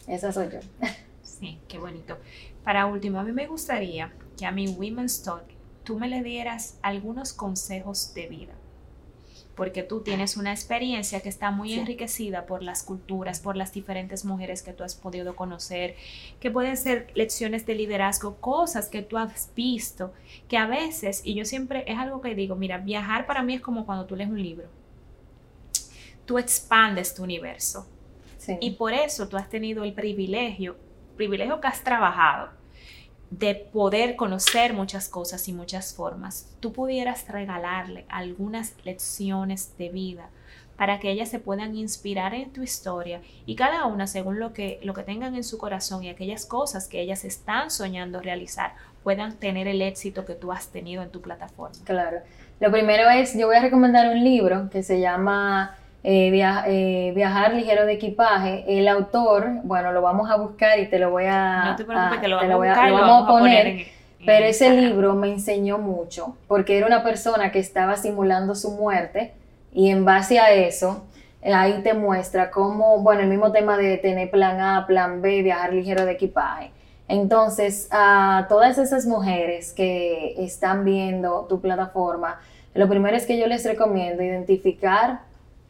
Esa 0.08 0.32
soy 0.32 0.50
yo. 0.50 0.60
Sí, 1.22 1.60
qué 1.68 1.78
bonito. 1.78 2.18
Para 2.64 2.88
último, 2.88 3.20
a 3.20 3.24
mí 3.24 3.32
me 3.32 3.46
gustaría 3.46 4.12
que 4.40 4.48
a 4.48 4.52
mi 4.52 4.68
Women's 4.68 5.22
Talk 5.22 5.44
tú 5.84 6.00
me 6.00 6.08
le 6.08 6.24
dieras 6.24 6.80
algunos 6.82 7.32
consejos 7.32 8.12
de 8.16 8.26
vida 8.26 8.54
porque 9.58 9.82
tú 9.82 10.02
tienes 10.02 10.38
una 10.38 10.52
experiencia 10.52 11.20
que 11.22 11.30
está 11.30 11.50
muy 11.50 11.74
enriquecida 11.74 12.46
por 12.46 12.62
las 12.62 12.84
culturas, 12.84 13.40
por 13.40 13.58
las 13.58 13.74
diferentes 13.74 14.24
mujeres 14.24 14.62
que 14.62 14.72
tú 14.72 14.84
has 14.84 14.94
podido 14.94 15.36
conocer, 15.36 15.96
que 16.40 16.52
pueden 16.52 16.78
ser 16.78 17.10
lecciones 17.16 17.66
de 17.66 17.74
liderazgo, 17.74 18.36
cosas 18.36 18.88
que 18.88 19.02
tú 19.02 19.18
has 19.18 19.52
visto, 19.56 20.14
que 20.48 20.60
a 20.60 20.68
veces, 20.68 21.22
y 21.26 21.34
yo 21.34 21.44
siempre 21.44 21.84
es 21.88 21.98
algo 21.98 22.22
que 22.22 22.36
digo, 22.36 22.56
mira, 22.56 22.78
viajar 22.78 23.26
para 23.26 23.42
mí 23.42 23.56
es 23.56 23.62
como 23.62 23.88
cuando 23.88 24.06
tú 24.06 24.16
lees 24.16 24.30
un 24.30 24.44
libro. 24.44 24.68
Tú 26.28 26.38
expandes 26.38 27.16
tu 27.16 27.24
universo. 27.24 27.88
Y 28.62 28.72
por 28.72 28.94
eso 28.94 29.28
tú 29.28 29.38
has 29.38 29.50
tenido 29.50 29.84
el 29.84 29.94
privilegio, 29.94 30.78
privilegio 31.18 31.60
que 31.60 31.68
has 31.68 31.84
trabajado, 31.84 32.52
de 33.30 33.56
poder 33.56 34.16
conocer 34.16 34.74
muchas 34.74 35.10
cosas 35.10 35.48
y 35.48 35.54
muchas 35.54 35.94
formas, 35.94 36.50
tú 36.60 36.72
pudieras 36.72 37.28
regalarle 37.28 38.06
algunas 38.10 38.74
lecciones 38.86 39.78
de 39.78 39.90
vida 39.90 40.30
para 40.78 41.00
que 41.00 41.10
ellas 41.10 41.30
se 41.30 41.40
puedan 41.40 41.76
inspirar 41.76 42.34
en 42.36 42.54
tu 42.54 42.62
historia 42.62 43.22
y 43.46 43.56
cada 43.56 43.86
una 43.86 44.08
según 44.08 44.40
lo 44.40 44.54
que, 44.54 44.80
lo 44.84 44.94
que 44.94 45.04
tengan 45.04 45.36
en 45.36 45.44
su 45.44 45.58
corazón 45.58 46.04
y 46.04 46.10
aquellas 46.10 46.46
cosas 46.46 46.88
que 46.88 47.02
ellas 47.02 47.26
están 47.26 47.72
soñando 47.72 48.22
realizar 48.22 48.74
puedan 49.04 49.38
tener 49.38 49.68
el 49.68 49.82
éxito 49.82 50.26
que 50.26 50.36
tú 50.36 50.52
has 50.52 50.68
tenido 50.68 51.02
en 51.02 51.10
tu 51.10 51.22
plataforma. 51.22 51.76
Claro. 51.84 52.20
Lo 52.60 52.72
primero 52.72 53.10
es, 53.10 53.38
yo 53.38 53.48
voy 53.48 53.56
a 53.56 53.62
recomendar 53.62 54.10
un 54.10 54.24
libro 54.24 54.70
que 54.70 54.84
se 54.84 55.00
llama 55.00 55.76
eh, 56.10 56.32
eh, 56.68 57.12
viajar 57.14 57.54
ligero 57.54 57.86
de 57.86 57.92
equipaje. 57.92 58.64
El 58.66 58.88
autor, 58.88 59.50
bueno, 59.64 59.92
lo 59.92 60.02
vamos 60.02 60.32
a 60.32 60.38
buscar 60.38 60.80
y 60.80 60.88
te 60.88 61.00
lo 61.00 61.12
voy 61.12 61.26
a, 61.28 61.66
no 61.66 61.76
te 61.76 61.84
preocupes, 61.84 62.20
que 62.20 62.30
lo, 62.30 62.38
vamos, 62.38 62.66
a, 62.66 62.92
vamos 62.92 63.24
a 63.24 63.28
poner. 63.28 63.88
pero 64.26 64.46
ese 64.46 64.70
libro 64.70 65.16
me 65.16 65.28
enseñó 65.28 65.80
mucho, 65.80 66.38
porque 66.48 66.78
era 66.78 66.88
una 66.88 67.04
persona 67.04 67.52
que 67.52 67.60
estaba 67.60 67.98
simulando 67.98 68.56
su 68.56 68.72
muerte 68.72 69.34
y 69.74 69.90
en 69.90 70.06
base 70.06 70.40
a 70.40 70.54
eso, 70.54 71.04
ahí 71.44 71.82
te 71.84 71.94
muestra 71.94 72.52
cómo, 72.52 73.00
bueno, 73.00 73.24
el 73.24 73.28
mismo 73.28 73.52
tema 73.52 73.76
de 73.76 73.98
tener 73.98 74.32
plan 74.32 74.62
A, 74.62 74.88
plan 74.88 75.22
B, 75.22 75.42
viajar 75.42 75.74
ligero 75.74 76.06
de 76.06 76.14
equipaje. 76.14 76.72
Entonces, 77.10 77.90
a 77.92 78.46
todas 78.48 78.78
esas 78.78 79.06
mujeres 79.06 79.74
que 79.74 80.36
están 80.38 80.86
viendo 80.86 81.48
tu 81.50 81.60
plataforma, 81.60 82.40
lo 82.74 82.88
primero 82.88 83.18
es 83.18 83.26
que 83.26 83.38
yo 83.38 83.48
les 83.48 83.66
recomiendo 83.66 84.24
identificar 84.24 85.27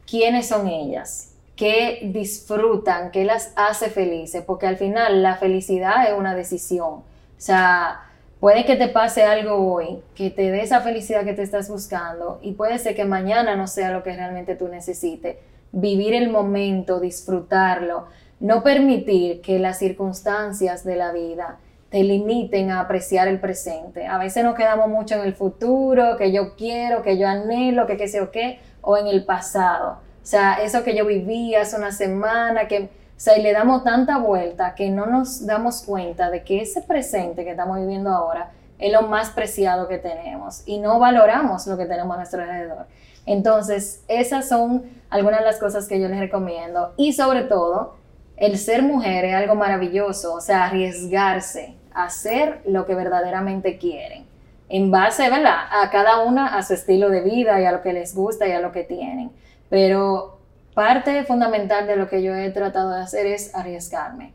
quiénes 0.08 0.48
son 0.48 0.68
ellas, 0.68 1.34
qué 1.56 2.00
disfrutan, 2.02 3.10
qué 3.10 3.24
las 3.24 3.52
hace 3.56 3.90
felices, 3.90 4.42
porque 4.46 4.66
al 4.66 4.76
final 4.76 5.22
la 5.22 5.36
felicidad 5.36 6.08
es 6.08 6.16
una 6.16 6.34
decisión. 6.34 6.94
O 6.94 7.04
sea, 7.36 8.02
puede 8.40 8.64
que 8.64 8.76
te 8.76 8.88
pase 8.88 9.24
algo 9.24 9.56
hoy, 9.56 10.00
que 10.14 10.30
te 10.30 10.50
dé 10.50 10.62
esa 10.62 10.80
felicidad 10.80 11.24
que 11.24 11.34
te 11.34 11.42
estás 11.42 11.68
buscando 11.68 12.38
y 12.42 12.52
puede 12.52 12.78
ser 12.78 12.94
que 12.94 13.04
mañana 13.04 13.56
no 13.56 13.66
sea 13.66 13.90
lo 13.90 14.02
que 14.02 14.14
realmente 14.14 14.54
tú 14.54 14.68
necesites. 14.68 15.36
Vivir 15.72 16.14
el 16.14 16.30
momento, 16.30 17.00
disfrutarlo, 17.00 18.06
no 18.40 18.62
permitir 18.62 19.40
que 19.40 19.58
las 19.58 19.78
circunstancias 19.78 20.84
de 20.84 20.96
la 20.96 21.12
vida 21.12 21.58
te 21.90 22.02
limiten 22.04 22.70
a 22.70 22.80
apreciar 22.80 23.28
el 23.28 23.40
presente. 23.40 24.06
A 24.06 24.18
veces 24.18 24.44
nos 24.44 24.54
quedamos 24.54 24.88
mucho 24.88 25.16
en 25.16 25.22
el 25.22 25.34
futuro, 25.34 26.16
que 26.16 26.32
yo 26.32 26.54
quiero, 26.54 27.02
que 27.02 27.18
yo 27.18 27.26
anhelo, 27.26 27.86
que 27.86 27.96
qué 27.96 28.08
sé 28.08 28.20
o 28.20 28.30
qué, 28.30 28.58
o 28.80 28.96
en 28.96 29.06
el 29.06 29.24
pasado. 29.24 29.98
O 30.22 30.26
sea, 30.30 30.62
eso 30.62 30.84
que 30.84 30.96
yo 30.96 31.06
viví 31.06 31.54
hace 31.54 31.76
una 31.76 31.90
semana, 31.90 32.68
que, 32.68 32.84
o 32.84 32.88
sea, 33.16 33.38
y 33.38 33.42
le 33.42 33.52
damos 33.52 33.84
tanta 33.84 34.18
vuelta 34.18 34.74
que 34.74 34.90
no 34.90 35.06
nos 35.06 35.46
damos 35.46 35.82
cuenta 35.82 36.30
de 36.30 36.44
que 36.44 36.60
ese 36.60 36.82
presente 36.82 37.44
que 37.44 37.52
estamos 37.52 37.78
viviendo 37.78 38.10
ahora 38.10 38.50
es 38.78 38.92
lo 38.92 39.02
más 39.02 39.30
preciado 39.30 39.88
que 39.88 39.98
tenemos 39.98 40.62
y 40.66 40.78
no 40.78 40.98
valoramos 40.98 41.66
lo 41.66 41.76
que 41.76 41.86
tenemos 41.86 42.14
a 42.14 42.18
nuestro 42.18 42.42
alrededor. 42.42 42.86
Entonces, 43.26 44.02
esas 44.06 44.48
son 44.48 44.84
algunas 45.10 45.40
de 45.40 45.46
las 45.46 45.58
cosas 45.58 45.88
que 45.88 46.00
yo 46.00 46.08
les 46.08 46.20
recomiendo 46.20 46.92
y 46.96 47.12
sobre 47.14 47.42
todo, 47.42 47.96
el 48.36 48.56
ser 48.56 48.82
mujer 48.82 49.24
es 49.24 49.34
algo 49.34 49.56
maravilloso, 49.56 50.34
o 50.34 50.40
sea, 50.40 50.66
arriesgarse 50.66 51.74
a 51.92 52.04
hacer 52.04 52.60
lo 52.66 52.86
que 52.86 52.94
verdaderamente 52.94 53.78
quieren 53.78 54.27
en 54.68 54.90
base, 54.90 55.30
¿verdad? 55.30 55.56
A 55.70 55.90
cada 55.90 56.22
una, 56.22 56.56
a 56.56 56.62
su 56.62 56.74
estilo 56.74 57.08
de 57.08 57.22
vida 57.22 57.60
y 57.60 57.64
a 57.64 57.72
lo 57.72 57.82
que 57.82 57.92
les 57.92 58.14
gusta 58.14 58.46
y 58.46 58.52
a 58.52 58.60
lo 58.60 58.72
que 58.72 58.84
tienen. 58.84 59.30
Pero 59.70 60.38
parte 60.74 61.24
fundamental 61.24 61.86
de 61.86 61.96
lo 61.96 62.08
que 62.08 62.22
yo 62.22 62.34
he 62.34 62.50
tratado 62.50 62.90
de 62.90 63.00
hacer 63.00 63.26
es 63.26 63.54
arriesgarme. 63.54 64.32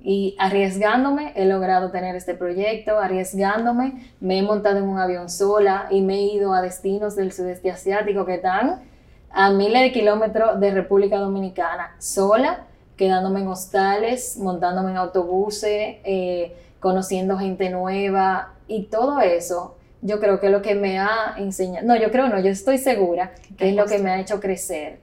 Y 0.00 0.36
arriesgándome 0.38 1.32
he 1.34 1.46
logrado 1.46 1.90
tener 1.90 2.14
este 2.14 2.34
proyecto, 2.34 2.98
arriesgándome 2.98 4.12
me 4.20 4.38
he 4.38 4.42
montado 4.42 4.78
en 4.78 4.84
un 4.84 4.98
avión 4.98 5.28
sola 5.28 5.88
y 5.90 6.00
me 6.00 6.14
he 6.14 6.22
ido 6.34 6.54
a 6.54 6.62
destinos 6.62 7.16
del 7.16 7.32
sudeste 7.32 7.70
asiático 7.70 8.24
que 8.24 8.34
están 8.34 8.82
a 9.30 9.50
miles 9.50 9.82
de 9.82 9.92
kilómetros 9.92 10.60
de 10.60 10.70
República 10.70 11.18
Dominicana, 11.18 11.94
sola, 11.98 12.66
quedándome 12.96 13.40
en 13.40 13.48
hostales, 13.48 14.38
montándome 14.38 14.92
en 14.92 14.96
autobuses, 14.96 15.96
eh, 16.04 16.56
conociendo 16.80 17.38
gente 17.38 17.70
nueva 17.70 18.54
y 18.68 18.84
todo 18.84 19.20
eso. 19.20 19.76
Yo 20.02 20.20
creo 20.20 20.40
que 20.40 20.50
lo 20.50 20.62
que 20.62 20.74
me 20.74 20.98
ha 20.98 21.34
enseñado, 21.38 21.86
no, 21.86 21.96
yo 21.96 22.10
creo 22.10 22.28
no, 22.28 22.38
yo 22.38 22.50
estoy 22.50 22.78
segura 22.78 23.32
que 23.56 23.70
es 23.70 23.74
lo 23.74 23.86
que 23.86 23.98
me 23.98 24.10
ha 24.10 24.20
hecho 24.20 24.40
crecer 24.40 25.00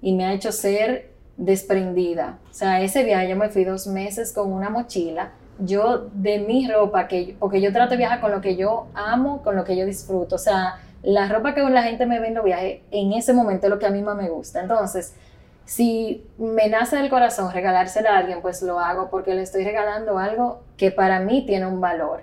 y 0.00 0.12
me 0.12 0.26
ha 0.26 0.32
hecho 0.32 0.52
ser 0.52 1.10
desprendida. 1.36 2.38
O 2.50 2.54
sea, 2.54 2.80
ese 2.82 3.02
viaje 3.04 3.28
yo 3.28 3.36
me 3.36 3.48
fui 3.48 3.64
dos 3.64 3.86
meses 3.86 4.32
con 4.32 4.52
una 4.52 4.70
mochila. 4.70 5.32
Yo 5.58 6.08
de 6.12 6.38
mi 6.40 6.70
ropa, 6.70 7.08
que, 7.08 7.36
porque 7.38 7.60
yo 7.60 7.72
trato 7.72 7.92
de 7.92 7.96
viajar 7.98 8.20
con 8.20 8.30
lo 8.30 8.40
que 8.40 8.56
yo 8.56 8.86
amo, 8.94 9.42
con 9.42 9.56
lo 9.56 9.64
que 9.64 9.76
yo 9.76 9.86
disfruto. 9.86 10.34
O 10.34 10.38
sea, 10.38 10.80
la 11.02 11.28
ropa 11.28 11.54
que 11.54 11.62
la 11.62 11.82
gente 11.82 12.06
me 12.06 12.20
ve 12.20 12.28
en 12.28 12.34
los 12.34 12.44
viajes, 12.44 12.80
en 12.90 13.12
ese 13.12 13.32
momento 13.32 13.66
es 13.66 13.70
lo 13.70 13.78
que 13.78 13.86
a 13.86 13.90
mí 13.90 14.02
más 14.02 14.16
me 14.16 14.28
gusta. 14.28 14.60
Entonces, 14.60 15.14
si 15.64 16.26
me 16.38 16.68
nace 16.68 16.96
del 16.96 17.08
corazón 17.08 17.52
regalársela 17.52 18.10
a 18.10 18.18
alguien, 18.18 18.42
pues 18.42 18.62
lo 18.62 18.78
hago 18.78 19.08
porque 19.10 19.34
le 19.34 19.42
estoy 19.42 19.64
regalando 19.64 20.18
algo 20.18 20.62
que 20.76 20.90
para 20.90 21.20
mí 21.20 21.44
tiene 21.46 21.66
un 21.66 21.80
valor. 21.80 22.22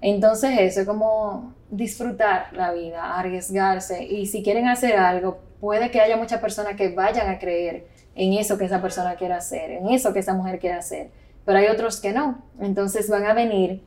Entonces 0.00 0.50
eso 0.58 0.80
es 0.80 0.86
como 0.86 1.54
disfrutar 1.70 2.52
la 2.52 2.72
vida, 2.72 3.18
arriesgarse 3.18 4.04
y 4.04 4.26
si 4.26 4.42
quieren 4.42 4.68
hacer 4.68 4.96
algo, 4.96 5.40
puede 5.60 5.90
que 5.90 6.00
haya 6.00 6.16
muchas 6.16 6.40
personas 6.40 6.76
que 6.76 6.90
vayan 6.90 7.30
a 7.30 7.38
creer 7.38 7.86
en 8.14 8.34
eso 8.34 8.58
que 8.58 8.66
esa 8.66 8.82
persona 8.82 9.14
quiere 9.14 9.34
hacer, 9.34 9.70
en 9.70 9.88
eso 9.88 10.12
que 10.12 10.18
esa 10.18 10.34
mujer 10.34 10.58
quiere 10.58 10.76
hacer, 10.76 11.10
pero 11.46 11.58
hay 11.58 11.68
otros 11.68 12.00
que 12.00 12.12
no. 12.12 12.42
Entonces 12.60 13.08
van 13.08 13.24
a 13.24 13.32
venir 13.32 13.82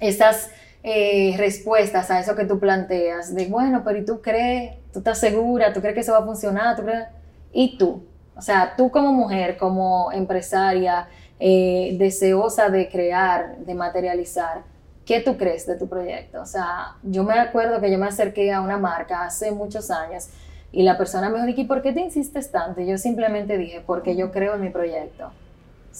esas 0.00 0.50
eh, 0.82 1.34
respuestas 1.36 2.10
a 2.10 2.20
eso 2.20 2.34
que 2.36 2.46
tú 2.46 2.58
planteas, 2.58 3.34
de 3.34 3.46
bueno, 3.46 3.82
pero 3.84 3.98
¿y 3.98 4.04
tú 4.04 4.22
crees? 4.22 4.76
¿Tú 4.92 5.00
estás 5.00 5.18
segura? 5.18 5.72
¿Tú 5.74 5.80
crees 5.80 5.94
que 5.94 6.00
eso 6.00 6.12
va 6.12 6.20
a 6.20 6.24
funcionar? 6.24 6.76
¿Tú 6.76 6.84
crees? 6.84 7.04
¿Y 7.52 7.76
tú? 7.76 8.04
O 8.36 8.42
sea, 8.42 8.74
tú 8.76 8.90
como 8.90 9.12
mujer, 9.12 9.56
como 9.56 10.10
empresaria, 10.12 11.08
eh, 11.38 11.96
deseosa 11.98 12.68
de 12.68 12.88
crear, 12.88 13.58
de 13.58 13.74
materializar, 13.74 14.62
¿qué 15.04 15.20
tú 15.20 15.36
crees 15.36 15.66
de 15.66 15.76
tu 15.76 15.88
proyecto? 15.88 16.40
O 16.40 16.46
sea, 16.46 16.96
yo 17.02 17.24
me 17.24 17.38
acuerdo 17.38 17.80
que 17.80 17.90
yo 17.90 17.98
me 17.98 18.06
acerqué 18.06 18.52
a 18.52 18.60
una 18.60 18.78
marca 18.78 19.24
hace 19.24 19.50
muchos 19.50 19.90
años 19.90 20.28
y 20.72 20.82
la 20.82 20.96
persona 20.96 21.28
me 21.28 21.44
dijo, 21.46 21.60
¿y 21.62 21.64
por 21.64 21.82
qué 21.82 21.92
te 21.92 22.00
insistes 22.00 22.50
tanto? 22.50 22.80
Y 22.80 22.86
yo 22.86 22.96
simplemente 22.98 23.58
dije, 23.58 23.82
porque 23.84 24.16
yo 24.16 24.30
creo 24.30 24.54
en 24.54 24.60
mi 24.60 24.70
proyecto. 24.70 25.32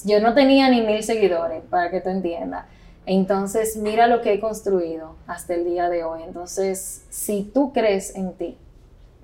Yo 0.04 0.20
no 0.20 0.34
tenía 0.34 0.68
ni 0.70 0.82
mil 0.82 1.02
seguidores, 1.02 1.62
para 1.68 1.90
que 1.90 2.00
tú 2.00 2.08
entiendas. 2.10 2.66
Entonces, 3.06 3.76
mira 3.76 4.06
lo 4.06 4.20
que 4.20 4.34
he 4.34 4.40
construido 4.40 5.16
hasta 5.26 5.54
el 5.54 5.64
día 5.64 5.88
de 5.88 6.04
hoy. 6.04 6.22
Entonces, 6.22 7.04
si 7.08 7.42
tú 7.42 7.72
crees 7.72 8.14
en 8.14 8.34
ti, 8.34 8.56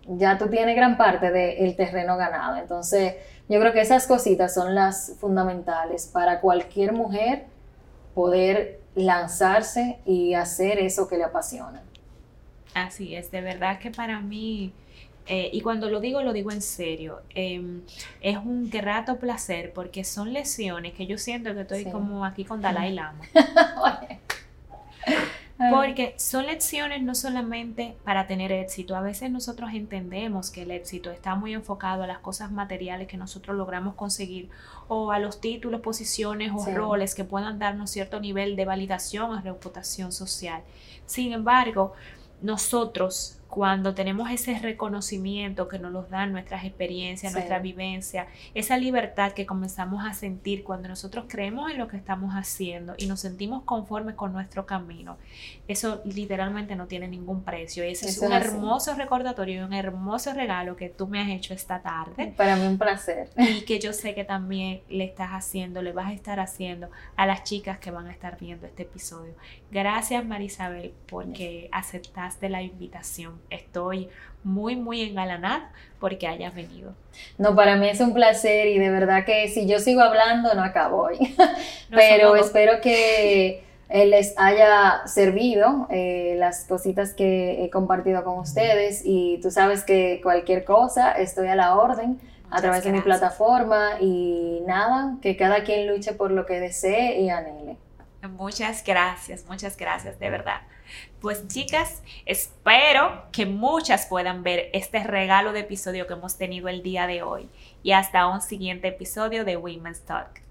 ya 0.09 0.39
tú 0.39 0.49
tienes 0.49 0.77
gran 0.77 0.97
parte 0.97 1.31
del 1.31 1.77
terreno 1.77 2.17
ganado. 2.17 2.57
Entonces, 2.57 3.15
yo 3.49 3.61
creo 3.61 3.73
que 3.73 3.81
esas 3.81 4.07
cositas 4.07 4.55
son 4.55 4.75
las 4.75 5.15
fundamentales 5.19 6.07
para 6.07 6.41
cualquier 6.41 6.93
mujer 6.93 7.45
poder 8.15 8.81
lanzarse 8.95 9.99
y 10.07 10.35
hacer 10.35 10.79
eso 10.79 11.09
que 11.09 11.19
le 11.19 11.25
apasiona. 11.25 11.83
Así 12.75 13.15
es, 13.15 13.31
de 13.31 13.41
verdad 13.41 13.79
que 13.79 13.91
para 13.91 14.21
mí 14.21 14.73
eh, 15.29 15.51
y 15.53 15.61
cuando 15.61 15.91
lo 15.91 16.01
digo, 16.01 16.23
lo 16.23 16.33
digo 16.33 16.53
en 16.53 16.63
serio. 16.63 17.21
Em, 17.31 17.83
es 18.21 18.37
un 18.37 18.71
grato 18.71 19.17
placer 19.17 19.73
porque 19.73 20.05
son 20.05 20.33
lesiones 20.33 20.95
que 20.95 21.07
yo 21.07 21.19
siento 21.19 21.53
que 21.55 21.63
estoy 21.63 21.85
como 21.87 22.25
aquí 22.25 22.45
con 22.45 22.63
Dalai 22.63 22.93
Lama. 22.93 23.21
Porque 25.71 26.15
son 26.19 26.45
lecciones 26.45 27.03
no 27.03 27.15
solamente 27.15 27.97
para 28.05 28.27
tener 28.27 28.53
éxito, 28.53 28.95
a 28.95 29.01
veces 29.01 29.31
nosotros 29.31 29.71
entendemos 29.73 30.51
que 30.51 30.63
el 30.63 30.71
éxito 30.71 31.11
está 31.11 31.35
muy 31.35 31.55
enfocado 31.55 32.03
a 32.03 32.07
las 32.07 32.19
cosas 32.19 32.53
materiales 32.53 33.09
que 33.09 33.17
nosotros 33.17 33.57
logramos 33.57 33.95
conseguir 33.95 34.51
o 34.89 35.13
a 35.13 35.19
los 35.19 35.41
títulos, 35.41 35.81
posiciones 35.81 36.53
o 36.55 36.67
roles 36.75 37.15
que 37.15 37.25
puedan 37.25 37.59
darnos 37.59 37.91
cierto 37.91 38.21
nivel 38.21 38.55
de 38.55 38.67
validación 38.67 39.31
o 39.31 39.41
reputación 39.41 40.13
social. 40.13 40.63
Sin 41.07 41.33
embargo, 41.33 41.95
nosotros 42.43 43.36
cuando 43.49 43.95
tenemos 43.95 44.31
ese 44.31 44.59
reconocimiento 44.59 45.69
que 45.69 45.79
nos 45.79 45.93
lo 45.93 46.03
dan 46.03 46.33
nuestras 46.33 46.65
experiencias, 46.65 47.33
nuestra 47.33 47.59
vivencia, 47.59 48.27
esa 48.55 48.77
libertad 48.77 49.33
que 49.33 49.47
comenzamos 49.47 50.05
a 50.05 50.15
sentir 50.15 50.65
cuando 50.65 50.89
nosotros 50.89 51.27
creemos 51.29 51.71
en 51.71 51.79
lo 51.79 51.89
que 51.89 51.97
estamos 51.97 52.35
haciendo 52.35 52.95
y 52.99 53.07
nos 53.07 53.21
sentimos 53.21 53.63
conformes 53.63 54.15
con 54.15 54.33
nuestro 54.33 54.67
camino, 54.67 55.17
eso 55.69 56.03
literalmente 56.05 56.77
no 56.77 56.87
tiene 56.87 57.09
ningún 57.09 57.43
precio. 57.43 57.85
Y 57.85 57.93
ese 57.93 58.09
es 58.09 58.19
un 58.19 58.33
hermoso 58.33 58.95
recordatorio 58.95 59.61
y 59.61 59.65
un 59.65 59.73
hermoso 59.73 60.33
regalo 60.33 60.77
que 60.77 60.89
tú 60.89 61.07
me 61.07 61.21
has 61.21 61.29
hecho 61.29 61.55
esta 61.55 61.81
tarde. 61.81 62.35
Para 62.37 62.57
mí 62.57 62.67
un 62.67 62.79
placer. 62.79 63.31
Y 63.37 63.63
que 63.63 63.79
yo 63.79 63.93
sé 63.93 64.15
que 64.15 64.25
también 64.25 64.83
le 64.89 65.05
estás 65.05 65.31
haciendo, 65.31 65.83
le 65.83 65.93
vas 65.93 66.09
a 66.09 66.13
estar 66.13 66.41
haciendo 66.41 66.91
a 67.17 67.27
las 67.27 67.45
chicas 67.45 67.79
que 67.79 67.91
van 67.91 68.07
a 68.07 68.13
estar 68.13 68.39
viendo 68.39 68.67
este 68.67 68.83
episodio. 68.83 69.35
Gracias 69.71 70.25
Marisabel 70.25 70.93
porque 71.07 71.69
aceptaste 71.73 72.49
la 72.49 72.63
invitación 72.63 73.36
estoy 73.51 74.09
muy, 74.45 74.77
muy 74.77 75.03
engalanada 75.03 75.71
porque 75.99 76.27
hayas 76.27 76.55
venido. 76.55 76.93
No, 77.39 77.55
para 77.57 77.77
mí 77.77 77.89
es 77.89 78.01
un 78.01 78.15
placer 78.15 78.69
y 78.69 78.79
de 78.79 78.91
verdad 78.91 79.25
que 79.25 79.49
si 79.49 79.67
yo 79.67 79.81
sigo 79.81 80.03
hablando 80.03 80.55
no 80.55 80.63
acabo 80.63 81.03
hoy. 81.03 81.35
Pero 81.91 82.37
espero 82.37 82.81
que 82.81 83.65
les 83.91 84.35
haya 84.39 85.03
servido 85.07 85.87
eh, 85.91 86.37
las 86.39 86.65
cositas 86.65 87.15
que 87.15 87.65
he 87.65 87.71
compartido 87.71 88.25
con 88.25 88.39
ustedes 88.39 89.03
y 89.05 89.39
tú 89.43 89.51
sabes 89.51 89.85
que 89.85 90.21
cualquier 90.23 90.65
cosa 90.65 91.13
estoy 91.13 91.49
a 91.49 91.57
la 91.57 91.77
orden 91.77 92.21
a 92.51 92.61
través 92.61 92.85
de 92.85 92.93
mi 92.93 93.01
plataforma 93.01 94.01
y 94.01 94.63
nada, 94.67 95.17
que 95.21 95.37
cada 95.37 95.65
quien 95.65 95.89
luche 95.89 96.13
por 96.13 96.31
lo 96.31 96.47
que 96.47 96.61
desee 96.61 97.21
y 97.21 97.31
anhele. 97.31 97.77
Muchas 98.31 98.85
gracias, 98.85 99.45
muchas 99.49 99.77
gracias, 99.77 100.19
de 100.19 100.31
verdad. 100.31 100.61
Pues 101.21 101.49
chicas, 101.49 102.03
espero 102.27 103.23
que 103.33 103.47
muchas 103.47 104.07
puedan 104.07 104.43
ver 104.43 104.69
este 104.75 105.03
regalo 105.03 105.55
de 105.55 105.61
episodio 105.61 106.07
que 106.07 106.13
hemos 106.13 106.37
tenido 106.37 106.69
el 106.69 106.83
día 106.83 107.07
de 107.07 107.23
hoy 107.23 107.49
y 107.83 107.93
hasta 107.93 108.27
un 108.27 108.43
siguiente 108.43 108.89
episodio 108.89 109.47
de 109.47 109.57
Women's 109.57 110.03
Talk. 110.03 110.43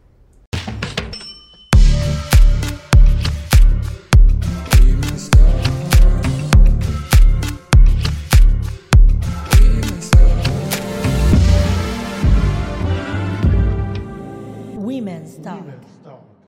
Women's 14.74 15.42
Talk. 15.44 15.95